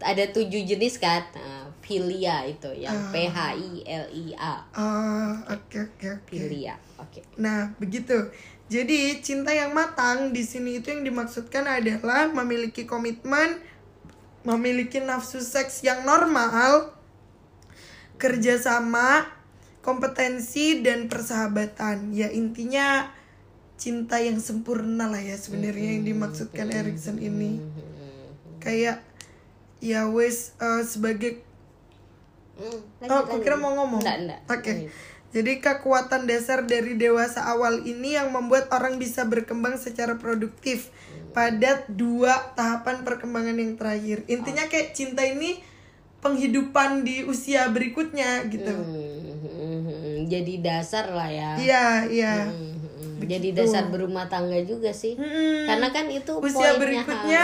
[0.01, 1.23] ada tujuh jenis kan?
[1.33, 3.09] Nah, Pilia itu yang Ah.
[3.09, 4.55] P H I L I A.
[4.75, 6.27] Oh, oke oke oke.
[6.27, 6.75] Pilia.
[6.99, 7.21] Oke.
[7.37, 8.13] Nah, begitu.
[8.67, 13.57] Jadi, cinta yang matang di sini itu yang dimaksudkan adalah memiliki komitmen,
[14.41, 16.93] memiliki nafsu seks yang normal,
[18.17, 19.25] kerjasama,
[19.81, 22.13] kompetensi dan persahabatan.
[22.13, 23.09] Ya intinya
[23.81, 27.61] cinta yang sempurna lah ya sebenarnya yang dimaksudkan Erikson ini.
[28.61, 29.01] Kayak
[29.81, 31.41] ya wes eh, sebagai
[32.61, 34.05] Hmm, Oh, aku kira mau ngomong.
[34.45, 34.93] Oke.
[35.33, 40.93] Jadi kekuatan dasar dari dewasa awal ini yang membuat orang bisa berkembang secara produktif
[41.31, 44.23] pada dua tahapan perkembangan yang terakhir.
[44.27, 45.59] Intinya kayak cinta ini
[46.21, 48.69] penghidupan di usia berikutnya gitu.
[48.69, 51.51] Hmm, jadi dasar lah ya.
[51.57, 52.35] Iya, iya.
[52.45, 55.13] Hmm, Jadi dasar berumah tangga juga sih.
[55.13, 55.65] Mm-mm.
[55.69, 57.43] Karena kan itu Usia poinnya, berikutnya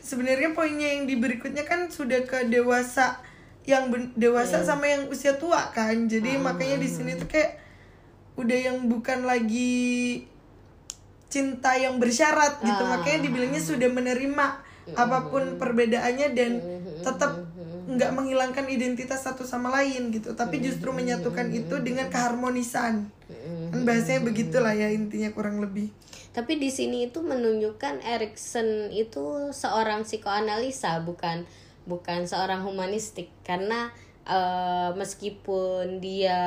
[0.00, 3.18] sebenarnya poinnya yang di berikutnya kan sudah ke dewasa
[3.66, 6.54] yang dewasa sama yang usia tua kan jadi Ah.
[6.54, 7.58] makanya di sini tuh kayak
[8.38, 10.22] udah yang bukan lagi
[11.26, 12.82] cinta yang bersyarat gitu.
[12.86, 12.98] Ah.
[12.98, 14.46] makanya dibilangnya sudah menerima
[14.94, 16.52] apa pun perbedaannya dan
[17.02, 17.42] tetap
[17.86, 20.34] nggak menghilangkan identitas satu sama lain gitu.
[20.34, 23.10] Tapi justru menyatukan itu dengan keharmonisan.
[23.70, 25.90] Kan bahasanya begitulah ya intinya kurang lebih.
[26.34, 31.46] Tapi di sini itu menunjukkan Erikson itu seorang psikoanalisa bukan
[31.86, 33.30] bukan seorang humanistik.
[33.46, 33.90] Karena
[34.26, 36.38] eh, meskipun dia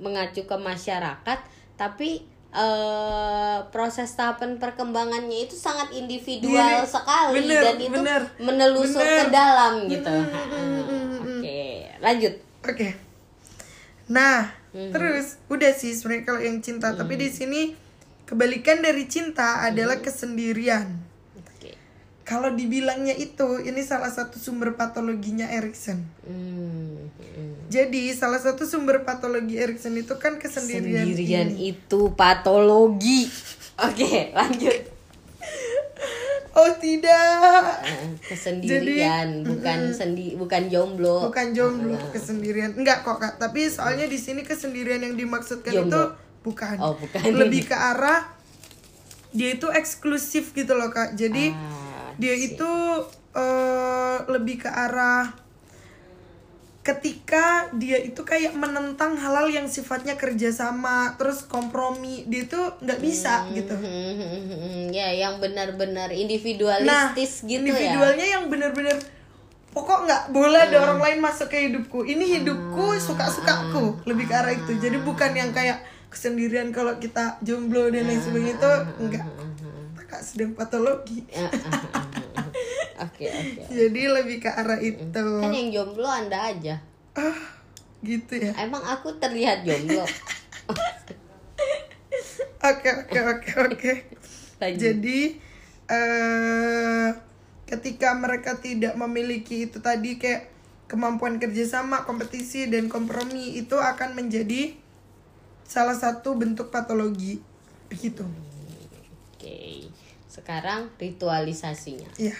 [0.00, 1.40] mengacu ke masyarakat
[1.74, 2.22] tapi
[2.54, 9.18] eh, proses tahapan perkembangannya itu sangat individual Diri- sekali bener, dan itu bener, menelusur bener.
[9.20, 10.06] ke dalam gitu.
[10.08, 11.62] Mm, Ha, mm, mm, mm, Oke,
[11.98, 12.34] lanjut.
[12.62, 12.88] Oke.
[14.06, 14.38] Nah,
[14.70, 14.90] Mhm.
[14.90, 17.74] terus udah sih sebenarnya kalau yang cinta, tapi di sini
[18.24, 20.04] kebalikan dari cinta adalah Mhm.
[20.04, 20.88] kesendirian.
[22.24, 26.08] Kalau dibilangnya itu, ini salah satu sumber patologinya Erikson.
[26.24, 27.53] Hmm, hmm.
[27.66, 31.04] Jadi salah satu sumber patologi Erikson itu kan kesendirian.
[31.06, 31.72] Sendirian ini.
[31.72, 33.26] itu patologi.
[33.76, 34.94] Oke, lanjut.
[36.54, 37.82] Oh tidak,
[38.22, 41.26] Kesendirian, bukan sendi, bukan jomblo.
[41.26, 42.78] bukan jomblo kesendirian.
[42.78, 43.42] Enggak kok kak.
[43.42, 45.90] Tapi soalnya di sini kesendirian yang dimaksudkan Jomblo.
[45.90, 46.02] itu
[46.46, 46.76] bukan.
[46.78, 47.26] Oh, bukan.
[47.34, 48.30] Lebih ke arah
[49.34, 51.18] dia itu eksklusif gitu loh kak.
[51.18, 52.70] Jadi Ah, dia itu
[53.34, 55.34] eh, lebih ke arah
[56.84, 63.48] ketika dia itu kayak menentang halal yang sifatnya kerjasama terus kompromi dia itu nggak bisa
[63.56, 63.72] gitu.
[63.72, 67.56] Hmm, ya yang benar-benar individualistis nah gitu ya.
[67.64, 69.00] individualnya yang bener-bener
[69.72, 72.04] pokok nggak boleh ada orang lain masuk ke hidupku.
[72.04, 74.76] Ini hidupku suka sukaku lebih ke arah itu.
[74.76, 75.80] Jadi bukan yang kayak
[76.12, 79.24] kesendirian kalau kita jomblo dan lain sebagainya itu enggak
[79.98, 81.26] kakak sedang patologi
[83.00, 83.62] Oke, oke.
[83.70, 86.78] jadi lebih ke arah itu Kan yang jomblo Anda aja.
[87.14, 87.40] ah
[88.04, 90.04] gitu ya Emang aku terlihat jomblo.
[92.64, 93.92] Oke oke oke oke.
[94.56, 95.36] Jadi
[95.84, 97.08] eh
[97.68, 100.48] ketika mereka tidak memiliki itu tadi kayak
[100.88, 104.72] kemampuan kerjasama, kompetisi dan kompromi itu akan menjadi
[105.68, 107.40] salah satu bentuk patologi
[107.92, 108.24] begitu.
[109.36, 109.92] Oke.
[110.28, 112.16] Sekarang ritualisasinya.
[112.16, 112.36] Iya.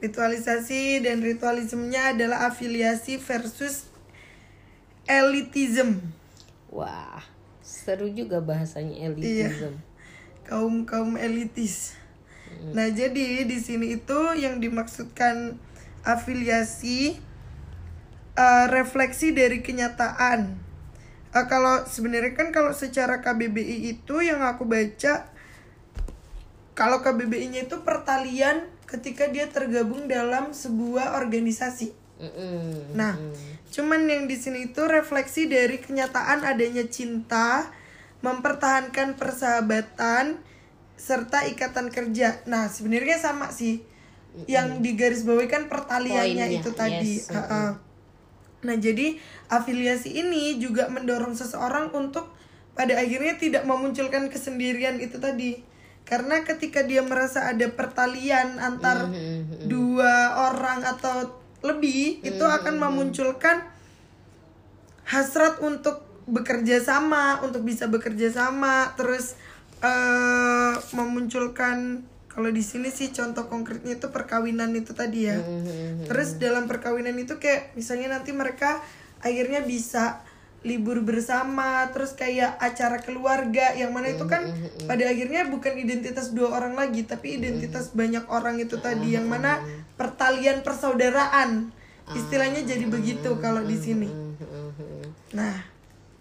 [0.00, 3.88] Ritualisasi dan ritualismenya adalah afiliasi versus
[5.04, 6.00] elitism.
[6.72, 7.20] Wah,
[7.60, 9.08] seru juga bahasanya Iya.
[9.12, 9.74] elitism.
[10.40, 11.94] kaum kaum elitis.
[12.74, 15.54] Nah jadi di sini itu yang dimaksudkan
[16.02, 17.14] afiliasi
[18.34, 20.58] eh, refleksi dari kenyataan.
[21.30, 25.28] Eh, kalau sebenarnya kan kalau secara KBBI itu yang aku baca
[26.74, 31.94] kalau KBBI-nya itu pertalian ketika dia tergabung dalam sebuah organisasi.
[32.20, 32.92] Mm-mm.
[32.98, 33.16] Nah,
[33.70, 37.70] cuman yang di sini itu refleksi dari kenyataan adanya cinta,
[38.20, 40.42] mempertahankan persahabatan
[41.00, 42.44] serta ikatan kerja.
[42.44, 43.80] Nah, sebenarnya sama sih.
[44.46, 47.14] Yang digarisbawahi kan pertaliannya Poinnya, itu tadi.
[47.18, 47.80] yes.
[48.60, 49.16] Nah, jadi
[49.48, 52.28] afiliasi ini juga mendorong seseorang untuk
[52.76, 55.69] pada akhirnya tidak memunculkan kesendirian itu tadi.
[56.10, 59.70] Karena ketika dia merasa ada pertalian antar Mhm.
[59.70, 63.62] dua orang atau lebih itu akan memunculkan
[65.06, 69.38] hasrat untuk bekerja sama, untuk bisa bekerja sama, terus
[69.80, 75.38] eh memunculkan kalau di sini sih contoh konkretnya itu perkawinan itu tadi ya.
[75.38, 76.06] Mhm.
[76.10, 78.78] Terus dalam perkawinan itu kayak misalnya nanti mereka
[79.20, 80.22] akhirnya bisa
[80.60, 84.44] libur bersama, terus kayak acara keluarga yang mana itu kan
[84.84, 89.56] pada akhirnya bukan identitas dua orang lagi, tapi identitas banyak orang itu tadi yang mana
[89.96, 91.72] pertalian persaudaraan.
[92.10, 94.10] Istilahnya jadi begitu kalau di sini.
[95.32, 95.80] Nah,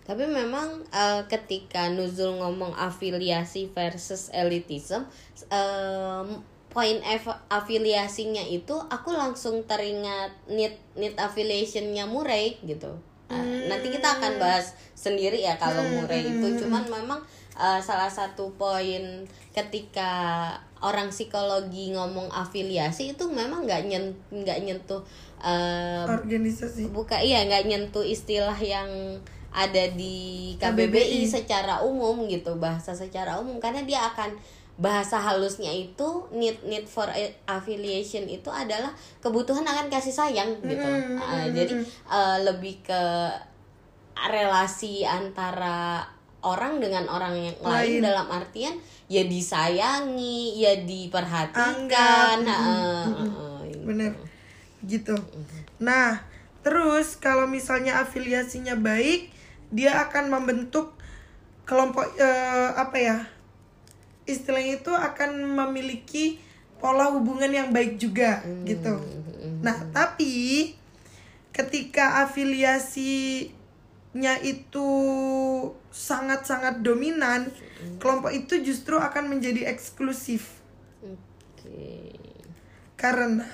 [0.09, 5.05] Tapi memang eh, ketika Nuzul ngomong afiliasi versus elitism,
[5.53, 6.41] em,
[6.73, 6.97] poin
[7.45, 12.97] afiliasinya itu aku langsung teringat need need affiliationnya Murray gitu.
[13.69, 16.65] Nanti kita akan bahas sendiri ya kalau Murray itu.
[16.65, 17.21] Cuman memang
[17.55, 19.23] eh, salah satu poin
[19.53, 20.11] ketika
[20.79, 25.03] orang psikologi ngomong afiliasi itu memang nggak nyen nggak nyentuh
[25.43, 26.87] eh, organisasi.
[26.95, 28.87] buka iya nggak nyentuh istilah yang
[29.49, 31.21] ada di KBBI, KBBI.
[31.27, 34.37] secara umum gitu bahasa secara umum karena dia akan
[34.79, 37.03] bahasa halusnya itu need need for
[37.43, 40.87] affiliation itu adalah kebutuhan akan kasih sayang gitu
[41.19, 41.75] Ah, jadi
[42.07, 43.01] eh, lebih ke
[44.27, 46.03] relasi antara
[46.43, 48.03] orang dengan orang yang lain, Lain.
[48.03, 48.75] dalam artian
[49.11, 52.47] ya disayangi ya diperhatikan Anggap.
[52.47, 54.15] ah, ah, ah, Bener.
[54.83, 55.15] Gitu.
[55.83, 56.23] Nah,
[56.63, 59.31] terus kalau misalnya afiliasinya baik,
[59.71, 60.95] dia akan membentuk
[61.67, 63.17] kelompok eh, apa ya?
[64.23, 66.39] Istilahnya itu akan memiliki
[66.79, 68.95] pola hubungan yang baik juga gitu.
[69.59, 70.71] Nah, tapi
[71.51, 72.23] ketika
[74.09, 74.89] afiliasinya itu
[75.93, 77.53] sangat-sangat dominan,
[78.01, 80.49] kelompok itu justru akan menjadi eksklusif
[81.05, 82.17] Oke.
[82.97, 83.45] karena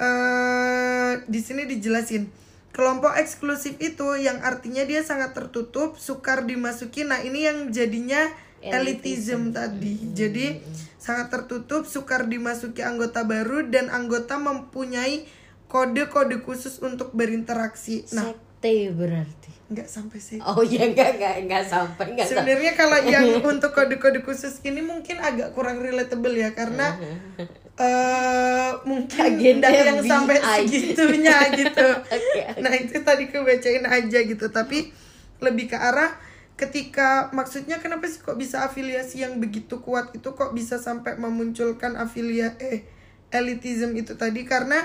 [0.00, 2.30] eh di sini dijelasin
[2.72, 7.02] kelompok eksklusif itu yang artinya dia sangat tertutup, sukar dimasuki.
[7.02, 8.30] Nah, ini yang jadinya
[8.62, 9.98] elitism tadi.
[10.14, 10.62] Jadi
[10.96, 15.26] sangat tertutup, sukar dimasuki anggota baru dan anggota mempunyai
[15.66, 18.06] kode-kode khusus untuk berinteraksi.
[18.14, 19.50] Nah, sekte berarti.
[19.70, 20.38] Nggak sampai sih.
[20.42, 22.42] oh ya enggak enggak enggak sampai enggak sampai.
[22.44, 26.98] Sebenarnya kalau yang untuk kode-kode khusus ini mungkin agak kurang relatable ya karena
[27.80, 31.88] eh mungkin Agenda yang sampai segitunya gitu.
[32.04, 34.46] Oke, Nah itu tadi kebacain aja gitu.
[34.52, 34.92] Tapi
[35.40, 36.12] lebih ke arah
[36.60, 41.96] ketika maksudnya kenapa sih kok bisa afiliasi yang begitu kuat itu kok bisa sampai memunculkan
[41.96, 42.84] afilia eh
[43.32, 44.44] elitism itu tadi?
[44.44, 44.82] Karena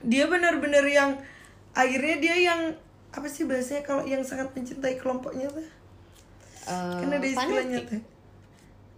[0.00, 1.20] dia benar-benar yang
[1.74, 2.60] akhirnya dia yang
[3.10, 5.66] apa sih bahasanya kalau yang sangat mencintai kelompoknya tuh?
[6.70, 7.90] Eh, kan ada istilahnya fanatik.
[7.90, 8.02] tuh.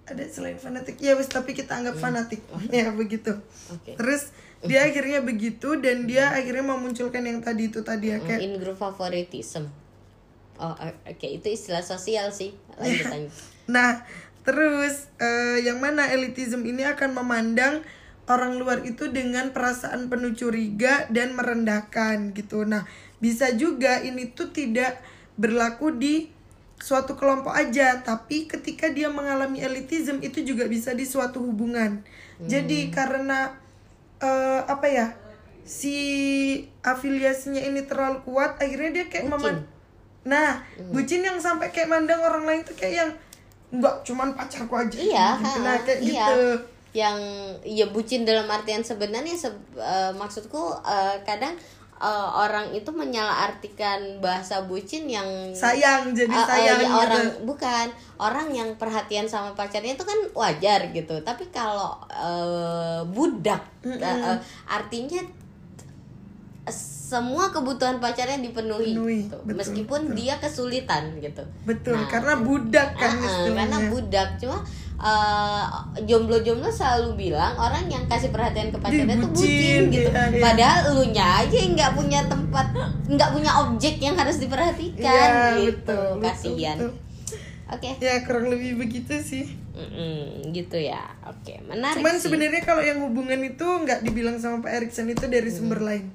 [0.03, 0.95] Ada selain fanatik.
[1.01, 2.43] Ya wis tapi kita anggap fanatik.
[2.75, 3.33] Ya begitu.
[3.73, 3.97] Oke.
[3.97, 8.61] terus dia akhirnya begitu dan dia akhirnya memunculkan yang tadi itu tadi ya kayak in
[8.61, 9.73] group favoritism.
[10.61, 10.77] Oh
[11.09, 12.53] oke itu istilah sosial sih.
[12.77, 13.33] Lanjut lanjut
[13.75, 14.03] Nah,
[14.43, 17.81] terus eh, yang mana elitism ini akan memandang
[18.31, 22.63] orang luar itu dengan perasaan penuh curiga dan merendahkan gitu.
[22.63, 22.87] Nah,
[23.19, 25.03] bisa juga ini tuh tidak
[25.35, 26.31] berlaku di
[26.79, 32.03] suatu kelompok aja, tapi ketika dia mengalami elitism itu juga bisa di suatu hubungan.
[32.43, 33.55] Jadi karena
[34.19, 35.09] eh, apa ya?
[35.63, 35.95] Si
[36.83, 39.63] afiliasinya ini terlalu kuat, akhirnya dia kayak meman
[40.23, 40.63] Nah,
[40.95, 43.11] bucin yang sampai kayak mandang orang lain tuh kayak yang
[43.75, 44.99] enggak cuman pacarku aja.
[44.99, 45.59] iya gitu.
[45.67, 46.39] Nah, kayak iya gitu.
[46.93, 47.17] Yang
[47.63, 51.57] ya bucin dalam artian sebenarnya se- eh, maksudku eh, kadang
[51.99, 56.99] eh, orang itu menyalahartikan bahasa bucin yang Sayang jadi eh, sayang ya, gitu.
[56.99, 57.87] orang bukan
[58.19, 64.37] orang yang perhatian sama pacarnya itu kan wajar gitu tapi kalau eh, budak eh, eh,
[64.67, 65.25] artinya
[66.69, 69.37] semua kebutuhan pacarnya dipenuhi Penuhi, gitu.
[69.41, 70.15] betul, meskipun betul.
[70.15, 73.59] dia kesulitan gitu Betul, Nah, karena budak kan ah, istilahnya.
[73.59, 74.59] karena budak cuma
[75.03, 75.65] eh,
[76.07, 80.41] jomblo-jomblo selalu bilang orang yang kasih perhatian ke pacarnya tuh bucin gitu iya, iya.
[80.41, 82.67] padahal elunya aja yang nggak punya tempat
[83.11, 86.77] nggak punya objek yang harus diperhatikan Iya, gitu betul, kasihan
[87.73, 89.49] oke Ya kurang lebih begitu sih.
[89.73, 94.69] Mm-mm, gitu ya oke menarik Cuman sebenarnya kalau yang hubungan itu nggak dibilang sama Pak
[94.69, 96.13] Erikson itu dari sumber lain.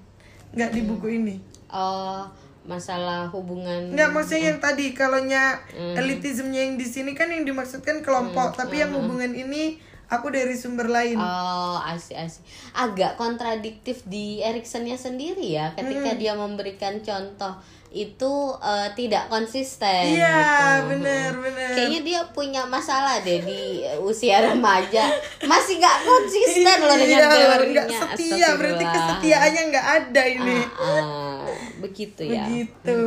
[0.53, 1.35] Nggak di buku ini.
[1.73, 2.30] oh
[2.68, 5.95] masalah hubungan Nggak maksudnya yang tadi kalau nya Hmm.
[5.95, 10.88] elitismnya yang di sini kan yang dimaksudkan kelompok, tapi yang hubungan ini aku dari sumber
[10.88, 11.19] lain.
[11.19, 12.44] Oh, asik asik.
[12.72, 16.19] Agak kontradiktif di Ericksonnya sendiri ya, ketika Hmm.
[16.19, 17.56] dia memberikan contoh
[17.88, 20.19] itu eh, tidak konsisten.
[20.19, 20.35] Iya,
[20.84, 20.91] gitu.
[20.91, 21.72] bener, bener.
[21.72, 25.07] Kayaknya dia punya masalah deh di usia remaja,
[25.43, 27.72] masih nggak konsisten loh dengan Iya, teorinya.
[27.72, 30.57] nggak setia, berarti kesetiaannya nggak ada ini.
[30.76, 31.41] Ah, ah,
[31.80, 32.43] begitu ya.
[32.43, 32.99] Begitu.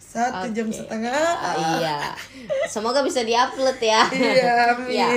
[0.00, 0.80] Satu jam Oke.
[0.80, 1.12] setengah.
[1.36, 1.98] Ah, iya.
[2.64, 4.08] Semoga bisa diupload ya.
[4.08, 4.88] Iya, amin.
[4.88, 5.08] Ya.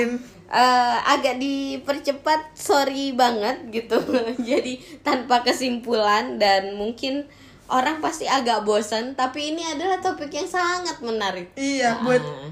[0.51, 3.95] Eh, agak dipercepat, sorry banget gitu.
[4.51, 7.23] Jadi tanpa kesimpulan dan mungkin
[7.71, 11.55] orang pasti agak bosan, tapi ini adalah topik yang sangat menarik.
[11.55, 12.51] Iya, buat Ah.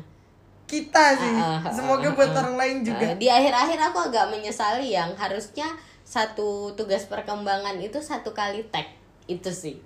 [0.66, 1.34] kita sih.
[1.36, 3.14] Ah, ah, Semoga buat orang lain juga.
[3.14, 5.66] Di akhir-akhir aku agak menyesali yang harusnya
[6.06, 8.86] satu tugas perkembangan itu satu kali tag
[9.26, 9.78] itu sih.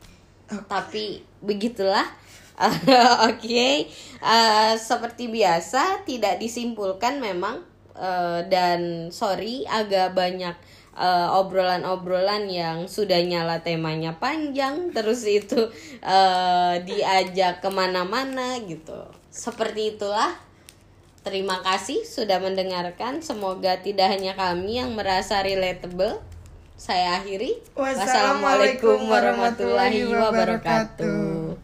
[0.47, 2.05] Tapi begitulah.
[3.27, 3.89] Oke,
[4.23, 7.59] Eh, seperti biasa tidak disimpulkan memang
[7.93, 10.55] eh, dan sorry agak banyak
[10.97, 15.69] eh, obrolan-obrolan yang sudah nyala temanya panjang terus itu
[16.01, 18.97] eh, diajak ke mana-mana gitu.
[19.33, 20.33] Seperti itulah
[21.23, 23.23] Terima kasih sudah mendengarkan.
[23.23, 26.19] Semoga tidak hanya kami yang merasa relatable.
[26.75, 27.63] Saya akhiri.
[27.79, 31.55] Wassalamualaikum warahmatullahi wabarakatuh.